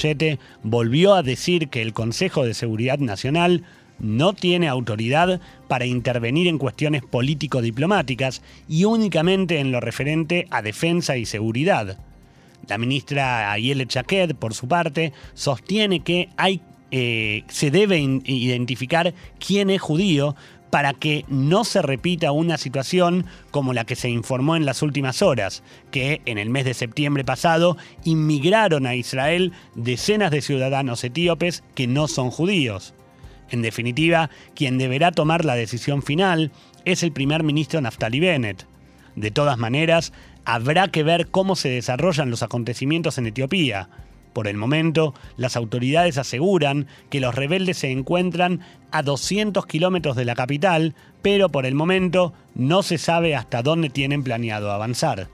volvió 0.62 1.14
a 1.14 1.22
decir 1.22 1.68
que 1.68 1.80
el 1.80 1.94
Consejo 1.94 2.44
de 2.44 2.52
Seguridad 2.52 2.98
Nacional 2.98 3.64
no 3.98 4.34
tiene 4.34 4.68
autoridad 4.68 5.40
para 5.68 5.86
intervenir 5.86 6.48
en 6.48 6.58
cuestiones 6.58 7.02
político-diplomáticas 7.02 8.42
y 8.68 8.84
únicamente 8.84 9.58
en 9.58 9.72
lo 9.72 9.80
referente 9.80 10.46
a 10.50 10.60
defensa 10.60 11.16
y 11.16 11.24
seguridad. 11.24 11.98
La 12.68 12.78
ministra 12.78 13.52
Ayele 13.52 13.86
Chaquet, 13.86 14.34
por 14.34 14.52
su 14.52 14.68
parte, 14.68 15.12
sostiene 15.34 16.00
que 16.00 16.28
hay, 16.36 16.60
eh, 16.98 17.44
se 17.48 17.70
debe 17.70 17.98
identificar 17.98 19.12
quién 19.38 19.68
es 19.68 19.82
judío 19.82 20.34
para 20.70 20.94
que 20.94 21.26
no 21.28 21.62
se 21.64 21.82
repita 21.82 22.32
una 22.32 22.56
situación 22.56 23.26
como 23.50 23.74
la 23.74 23.84
que 23.84 23.96
se 23.96 24.08
informó 24.08 24.56
en 24.56 24.64
las 24.64 24.80
últimas 24.80 25.20
horas, 25.20 25.62
que 25.90 26.22
en 26.24 26.38
el 26.38 26.48
mes 26.48 26.64
de 26.64 26.72
septiembre 26.72 27.22
pasado 27.22 27.76
inmigraron 28.04 28.86
a 28.86 28.94
Israel 28.94 29.52
decenas 29.74 30.30
de 30.30 30.40
ciudadanos 30.40 31.04
etíopes 31.04 31.62
que 31.74 31.86
no 31.86 32.08
son 32.08 32.30
judíos. 32.30 32.94
En 33.50 33.60
definitiva, 33.60 34.30
quien 34.54 34.78
deberá 34.78 35.12
tomar 35.12 35.44
la 35.44 35.54
decisión 35.54 36.02
final 36.02 36.50
es 36.86 37.02
el 37.02 37.12
primer 37.12 37.42
ministro 37.42 37.78
Naftali 37.82 38.20
Bennett. 38.20 38.66
De 39.16 39.30
todas 39.30 39.58
maneras, 39.58 40.14
habrá 40.46 40.88
que 40.88 41.02
ver 41.02 41.26
cómo 41.26 41.56
se 41.56 41.68
desarrollan 41.68 42.30
los 42.30 42.42
acontecimientos 42.42 43.18
en 43.18 43.26
Etiopía. 43.26 43.90
Por 44.36 44.48
el 44.48 44.58
momento, 44.58 45.14
las 45.38 45.56
autoridades 45.56 46.18
aseguran 46.18 46.88
que 47.08 47.20
los 47.20 47.34
rebeldes 47.34 47.78
se 47.78 47.90
encuentran 47.90 48.60
a 48.90 49.02
200 49.02 49.64
kilómetros 49.64 50.14
de 50.14 50.26
la 50.26 50.34
capital, 50.34 50.94
pero 51.22 51.48
por 51.48 51.64
el 51.64 51.74
momento 51.74 52.34
no 52.54 52.82
se 52.82 52.98
sabe 52.98 53.34
hasta 53.34 53.62
dónde 53.62 53.88
tienen 53.88 54.22
planeado 54.22 54.70
avanzar. 54.72 55.28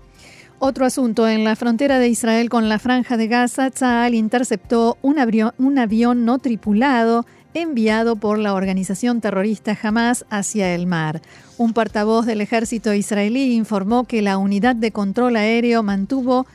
Otro 0.60 0.86
asunto, 0.86 1.26
en 1.26 1.42
la 1.42 1.56
frontera 1.56 1.98
de 1.98 2.10
Israel 2.10 2.48
con 2.48 2.68
la 2.68 2.78
franja 2.78 3.16
de 3.16 3.26
Gaza, 3.26 3.72
Tzal 3.72 4.14
interceptó 4.14 4.96
un 5.02 5.18
avión, 5.18 5.50
un 5.58 5.80
avión 5.80 6.24
no 6.24 6.38
tripulado 6.38 7.26
enviado 7.54 8.14
por 8.14 8.38
la 8.38 8.54
organización 8.54 9.20
terrorista 9.20 9.76
Hamas 9.82 10.24
hacia 10.30 10.76
el 10.76 10.86
mar. 10.86 11.22
Un 11.58 11.72
portavoz 11.72 12.24
del 12.24 12.40
ejército 12.40 12.94
israelí 12.94 13.54
informó 13.54 14.04
que 14.04 14.22
la 14.22 14.38
unidad 14.38 14.76
de 14.76 14.92
control 14.92 15.34
aéreo 15.34 15.82
mantuvo 15.82 16.46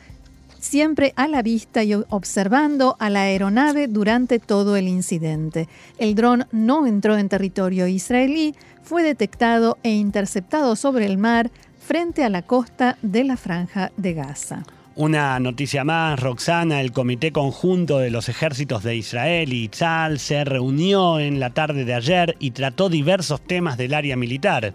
siempre 0.60 1.14
a 1.16 1.28
la 1.28 1.42
vista 1.42 1.84
y 1.84 1.94
observando 1.94 2.96
a 3.00 3.10
la 3.10 3.22
aeronave 3.22 3.88
durante 3.88 4.40
todo 4.40 4.76
el 4.76 4.88
incidente. 4.88 5.68
El 5.98 6.16
dron 6.16 6.46
no 6.52 6.88
entró 6.88 7.18
en 7.18 7.30
territorio 7.30 7.88
israelí, 7.88 8.56
fue 8.84 9.04
detectado 9.04 9.78
e 9.84 9.92
interceptado 9.92 10.76
sobre 10.76 11.06
el 11.06 11.18
mar 11.18 11.52
frente 11.80 12.24
a 12.24 12.30
la 12.30 12.42
costa 12.42 12.98
de 13.02 13.24
la 13.24 13.38
franja 13.38 13.92
de 13.98 14.14
Gaza. 14.14 14.64
Una 14.96 15.40
noticia 15.40 15.84
más, 15.84 16.20
Roxana, 16.20 16.82
el 16.82 16.92
Comité 16.92 17.32
Conjunto 17.32 18.00
de 18.00 18.10
los 18.10 18.30
Ejércitos 18.30 18.82
de 18.82 18.96
Israel 18.96 19.54
y 19.54 19.70
Tzal 19.70 20.18
se 20.18 20.44
reunió 20.44 21.20
en 21.20 21.40
la 21.40 21.52
tarde 21.52 21.86
de 21.86 21.94
ayer 21.94 22.36
y 22.40 22.50
trató 22.50 22.90
diversos 22.90 23.40
temas 23.42 23.78
del 23.78 23.94
área 23.94 24.16
militar. 24.16 24.74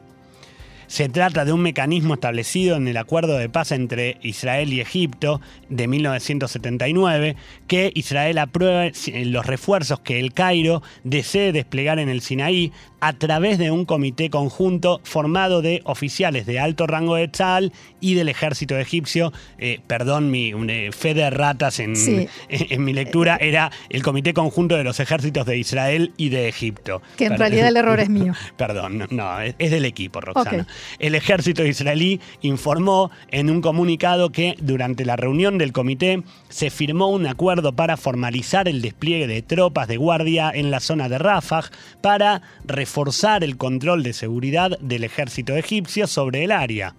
Se 0.92 1.08
trata 1.08 1.46
de 1.46 1.54
un 1.54 1.62
mecanismo 1.62 2.12
establecido 2.12 2.76
en 2.76 2.86
el 2.86 2.98
acuerdo 2.98 3.38
de 3.38 3.48
paz 3.48 3.72
entre 3.72 4.18
Israel 4.20 4.74
y 4.74 4.82
Egipto 4.82 5.40
de 5.70 5.88
1979 5.88 7.34
que 7.66 7.92
Israel 7.94 8.36
apruebe 8.36 8.92
los 9.24 9.46
refuerzos 9.46 10.00
que 10.00 10.20
el 10.20 10.34
Cairo 10.34 10.82
desee 11.02 11.52
desplegar 11.52 11.98
en 11.98 12.10
el 12.10 12.20
Sinaí 12.20 12.72
a 13.02 13.12
través 13.14 13.58
de 13.58 13.72
un 13.72 13.84
comité 13.84 14.30
conjunto 14.30 15.00
formado 15.02 15.60
de 15.60 15.82
oficiales 15.84 16.46
de 16.46 16.60
alto 16.60 16.86
rango 16.86 17.16
de 17.16 17.26
Tzal 17.26 17.72
y 18.00 18.14
del 18.14 18.28
ejército 18.28 18.78
egipcio. 18.78 19.32
Eh, 19.58 19.80
perdón, 19.88 20.30
mi 20.30 20.52
eh, 20.68 20.90
fe 20.92 21.12
de 21.12 21.28
ratas 21.28 21.80
en, 21.80 21.94
en, 22.48 22.84
mi 22.84 22.92
lectura 22.92 23.36
era 23.40 23.72
el 23.90 24.04
comité 24.04 24.32
conjunto 24.32 24.76
de 24.76 24.84
los 24.84 25.00
ejércitos 25.00 25.44
de 25.46 25.58
Israel 25.58 26.12
y 26.16 26.28
de 26.28 26.46
Egipto. 26.46 27.02
Que 27.16 27.24
en 27.24 27.38
realidad 27.38 27.66
el 27.66 27.76
error 27.76 27.98
es 27.98 28.08
mío. 28.08 28.34
perdón, 28.56 29.08
no, 29.10 29.40
es, 29.40 29.56
del 29.58 29.84
equipo, 29.84 30.20
Roxana. 30.20 30.68
El 31.00 31.16
ejército 31.16 31.64
israelí 31.64 32.20
informó 32.42 33.10
en 33.32 33.50
un 33.50 33.62
comunicado 33.62 34.30
que 34.30 34.54
durante 34.60 35.04
la 35.04 35.16
reunión 35.16 35.58
del 35.58 35.72
comité 35.72 36.22
se 36.50 36.70
firmó 36.70 37.08
un 37.08 37.26
acuerdo 37.26 37.72
para 37.72 37.96
formalizar 37.96 38.68
el 38.68 38.80
despliegue 38.80 39.26
de 39.26 39.42
tropas 39.42 39.88
de 39.88 39.96
guardia 39.96 40.52
en 40.54 40.70
la 40.70 40.78
zona 40.78 41.08
de 41.08 41.18
Rafah 41.18 41.64
para 42.00 42.42
reforzar 42.64 42.91
el 43.40 43.56
control 43.56 44.02
de 44.02 44.12
seguridad 44.12 44.78
del 44.80 45.04
ejército 45.04 45.56
egipcio 45.56 46.06
sobre 46.06 46.44
el 46.44 46.52
área. 46.52 46.94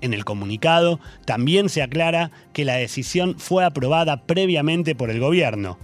En 0.00 0.12
el 0.12 0.24
comunicado 0.24 0.98
también 1.24 1.68
se 1.68 1.82
aclara 1.82 2.30
que 2.52 2.64
la 2.64 2.74
decisión 2.74 3.38
fue 3.38 3.64
aprobada 3.64 4.22
previamente 4.22 4.94
por 4.94 5.10
el 5.10 5.20
gobierno. 5.20 5.78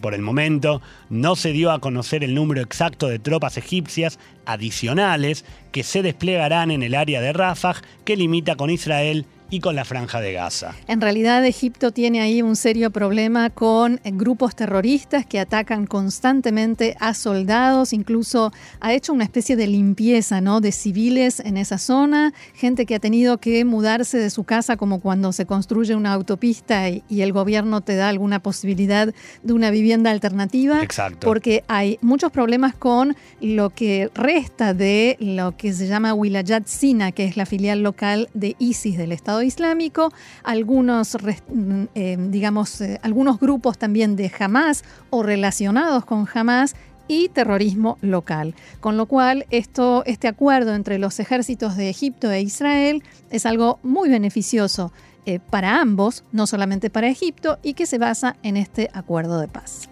Por 0.00 0.12
el 0.12 0.22
momento, 0.22 0.82
no 1.08 1.36
se 1.36 1.52
dio 1.52 1.70
a 1.70 1.80
conocer 1.80 2.24
el 2.24 2.34
número 2.34 2.60
exacto 2.60 3.08
de 3.08 3.18
tropas 3.18 3.56
egipcias 3.56 4.18
adicionales 4.44 5.44
que 5.72 5.82
se 5.82 6.02
desplegarán 6.02 6.70
en 6.70 6.82
el 6.82 6.94
área 6.94 7.20
de 7.20 7.32
Rafah, 7.32 7.76
que 8.04 8.16
limita 8.16 8.56
con 8.56 8.70
Israel 8.70 9.26
y 9.48 9.60
con 9.60 9.76
la 9.76 9.84
franja 9.84 10.20
de 10.20 10.32
Gaza. 10.32 10.74
En 10.88 11.00
realidad 11.00 11.44
Egipto 11.44 11.92
tiene 11.92 12.20
ahí 12.20 12.42
un 12.42 12.56
serio 12.56 12.90
problema 12.90 13.50
con 13.50 14.00
grupos 14.04 14.56
terroristas 14.56 15.24
que 15.24 15.38
atacan 15.38 15.86
constantemente 15.86 16.96
a 17.00 17.14
soldados, 17.14 17.92
incluso 17.92 18.52
ha 18.80 18.92
hecho 18.92 19.12
una 19.12 19.24
especie 19.24 19.56
de 19.56 19.66
limpieza 19.66 20.40
¿no? 20.40 20.60
de 20.60 20.72
civiles 20.72 21.40
en 21.40 21.56
esa 21.56 21.78
zona, 21.78 22.32
gente 22.54 22.86
que 22.86 22.96
ha 22.96 22.98
tenido 22.98 23.38
que 23.38 23.64
mudarse 23.64 24.18
de 24.18 24.30
su 24.30 24.44
casa 24.44 24.76
como 24.76 25.00
cuando 25.00 25.32
se 25.32 25.46
construye 25.46 25.94
una 25.94 26.12
autopista 26.12 26.88
y, 26.88 27.02
el 27.26 27.32
gobierno 27.32 27.80
te 27.80 27.96
da 27.96 28.08
alguna 28.08 28.40
posibilidad 28.40 29.12
de 29.42 29.52
una 29.52 29.70
vivienda 29.70 30.10
alternativa. 30.10 30.82
Exacto. 30.82 31.26
Porque 31.26 31.64
hay 31.66 31.98
muchos 32.02 32.30
problemas 32.30 32.74
con 32.74 33.16
lo 33.40 33.70
que 33.70 34.10
resta 34.14 34.74
de 34.74 35.16
lo 35.18 35.56
que 35.56 35.72
se 35.72 35.88
llama 35.88 36.14
Wilayat 36.14 36.66
Sina, 36.66 37.10
que 37.10 37.24
es 37.24 37.36
la 37.36 37.46
filial 37.46 37.82
local 37.82 38.28
de 38.34 38.54
ISIS 38.58 38.96
del 38.96 39.12
Estado 39.12 39.35
Islámico, 39.42 40.12
algunos, 40.42 41.16
mm, 41.48 41.84
eh, 41.94 42.16
digamos, 42.30 42.80
eh, 42.80 42.98
algunos 43.02 43.38
grupos 43.38 43.78
también 43.78 44.16
de 44.16 44.30
Hamas 44.38 44.84
o 45.10 45.22
relacionados 45.22 46.04
con 46.04 46.26
Hamas 46.32 46.74
y 47.08 47.28
terrorismo 47.28 47.98
local. 48.00 48.54
Con 48.80 48.96
lo 48.96 49.06
cual, 49.06 49.46
esto, 49.50 50.04
este 50.06 50.28
acuerdo 50.28 50.74
entre 50.74 50.98
los 50.98 51.20
ejércitos 51.20 51.76
de 51.76 51.88
Egipto 51.88 52.30
e 52.30 52.40
Israel 52.40 53.02
es 53.30 53.46
algo 53.46 53.78
muy 53.82 54.08
beneficioso 54.08 54.92
eh, 55.24 55.40
para 55.40 55.80
ambos, 55.80 56.24
no 56.32 56.46
solamente 56.46 56.90
para 56.90 57.08
Egipto, 57.08 57.58
y 57.62 57.74
que 57.74 57.86
se 57.86 57.98
basa 57.98 58.36
en 58.42 58.56
este 58.56 58.90
acuerdo 58.92 59.40
de 59.40 59.48
paz. 59.48 59.88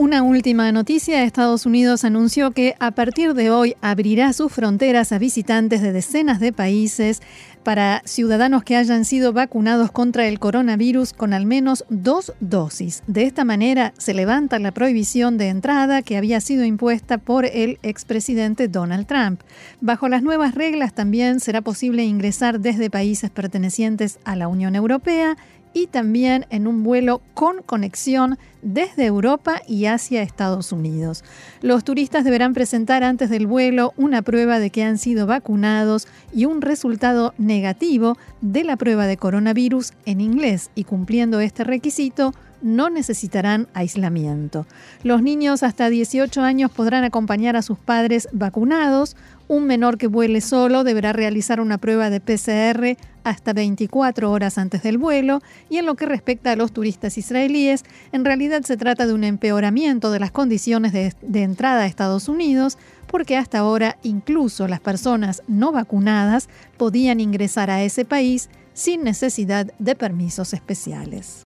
Una 0.00 0.22
última 0.22 0.72
noticia, 0.72 1.24
Estados 1.24 1.66
Unidos 1.66 2.04
anunció 2.04 2.52
que 2.52 2.74
a 2.80 2.92
partir 2.92 3.34
de 3.34 3.50
hoy 3.50 3.76
abrirá 3.82 4.32
sus 4.32 4.50
fronteras 4.50 5.12
a 5.12 5.18
visitantes 5.18 5.82
de 5.82 5.92
decenas 5.92 6.40
de 6.40 6.54
países 6.54 7.20
para 7.64 8.00
ciudadanos 8.06 8.64
que 8.64 8.76
hayan 8.76 9.04
sido 9.04 9.34
vacunados 9.34 9.92
contra 9.92 10.26
el 10.26 10.38
coronavirus 10.38 11.12
con 11.12 11.34
al 11.34 11.44
menos 11.44 11.84
dos 11.90 12.32
dosis. 12.40 13.02
De 13.08 13.24
esta 13.24 13.44
manera 13.44 13.92
se 13.98 14.14
levanta 14.14 14.58
la 14.58 14.72
prohibición 14.72 15.36
de 15.36 15.48
entrada 15.48 16.00
que 16.00 16.16
había 16.16 16.40
sido 16.40 16.64
impuesta 16.64 17.18
por 17.18 17.44
el 17.44 17.78
expresidente 17.82 18.68
Donald 18.68 19.06
Trump. 19.06 19.42
Bajo 19.82 20.08
las 20.08 20.22
nuevas 20.22 20.54
reglas 20.54 20.94
también 20.94 21.40
será 21.40 21.60
posible 21.60 22.04
ingresar 22.04 22.60
desde 22.60 22.88
países 22.88 23.28
pertenecientes 23.28 24.18
a 24.24 24.34
la 24.34 24.48
Unión 24.48 24.76
Europea 24.76 25.36
y 25.72 25.86
también 25.86 26.46
en 26.50 26.66
un 26.66 26.82
vuelo 26.82 27.20
con 27.34 27.62
conexión 27.62 28.38
desde 28.62 29.06
Europa 29.06 29.62
y 29.66 29.86
hacia 29.86 30.22
Estados 30.22 30.72
Unidos. 30.72 31.24
Los 31.62 31.84
turistas 31.84 32.24
deberán 32.24 32.54
presentar 32.54 33.02
antes 33.02 33.30
del 33.30 33.46
vuelo 33.46 33.92
una 33.96 34.22
prueba 34.22 34.58
de 34.58 34.70
que 34.70 34.82
han 34.82 34.98
sido 34.98 35.26
vacunados 35.26 36.08
y 36.34 36.44
un 36.44 36.60
resultado 36.60 37.34
negativo 37.38 38.16
de 38.40 38.64
la 38.64 38.76
prueba 38.76 39.06
de 39.06 39.16
coronavirus 39.16 39.92
en 40.06 40.20
inglés 40.20 40.70
y 40.74 40.84
cumpliendo 40.84 41.40
este 41.40 41.64
requisito 41.64 42.34
no 42.62 42.90
necesitarán 42.90 43.68
aislamiento. 43.74 44.66
Los 45.02 45.22
niños 45.22 45.62
hasta 45.62 45.90
18 45.90 46.42
años 46.42 46.70
podrán 46.70 47.04
acompañar 47.04 47.56
a 47.56 47.62
sus 47.62 47.78
padres 47.78 48.28
vacunados. 48.32 49.16
Un 49.48 49.64
menor 49.66 49.98
que 49.98 50.06
vuele 50.06 50.40
solo 50.40 50.84
deberá 50.84 51.12
realizar 51.12 51.60
una 51.60 51.78
prueba 51.78 52.10
de 52.10 52.20
PCR 52.20 52.96
hasta 53.24 53.52
24 53.52 54.30
horas 54.30 54.58
antes 54.58 54.82
del 54.82 54.98
vuelo. 54.98 55.40
Y 55.68 55.78
en 55.78 55.86
lo 55.86 55.94
que 55.94 56.06
respecta 56.06 56.52
a 56.52 56.56
los 56.56 56.72
turistas 56.72 57.18
israelíes, 57.18 57.84
en 58.12 58.24
realidad 58.24 58.62
se 58.62 58.76
trata 58.76 59.06
de 59.06 59.14
un 59.14 59.24
empeoramiento 59.24 60.10
de 60.10 60.20
las 60.20 60.30
condiciones 60.30 60.92
de, 60.92 61.42
entrada 61.42 61.82
a 61.82 61.86
Estados 61.86 62.28
Unidos, 62.28 62.78
porque 63.06 63.36
hasta 63.36 63.58
ahora 63.58 63.96
incluso 64.02 64.68
las 64.68 64.80
personas 64.80 65.42
no 65.48 65.72
vacunadas 65.72 66.48
podían 66.76 67.20
ingresar 67.20 67.70
a 67.70 67.82
ese 67.82 68.04
país 68.04 68.48
sin 68.72 69.02
necesidad 69.02 69.72
de 69.78 69.94
permisos 69.94 70.54
especiales. 70.54 71.38